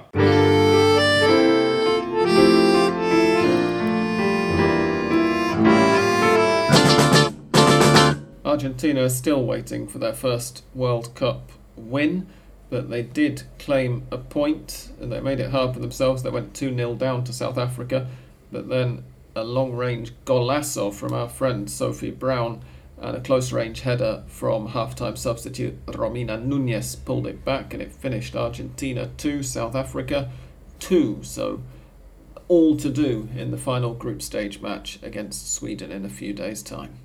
[8.46, 12.28] Argentina is still waiting for their first World Cup win,
[12.70, 16.22] but they did claim a point and they made it hard for themselves.
[16.24, 18.08] They went 2 0 down to South Africa,
[18.52, 19.04] but then
[19.36, 22.62] a long range golazo from our friend Sophia Braun
[22.98, 27.82] and a close range header from half time substitute Romina Nunez pulled it back and
[27.82, 30.32] it finished Argentina 2, South Africa
[30.80, 31.20] 2.
[31.24, 31.62] So
[32.48, 36.64] all to do in the final group stage match against Sweden in a few days'
[36.64, 37.00] time.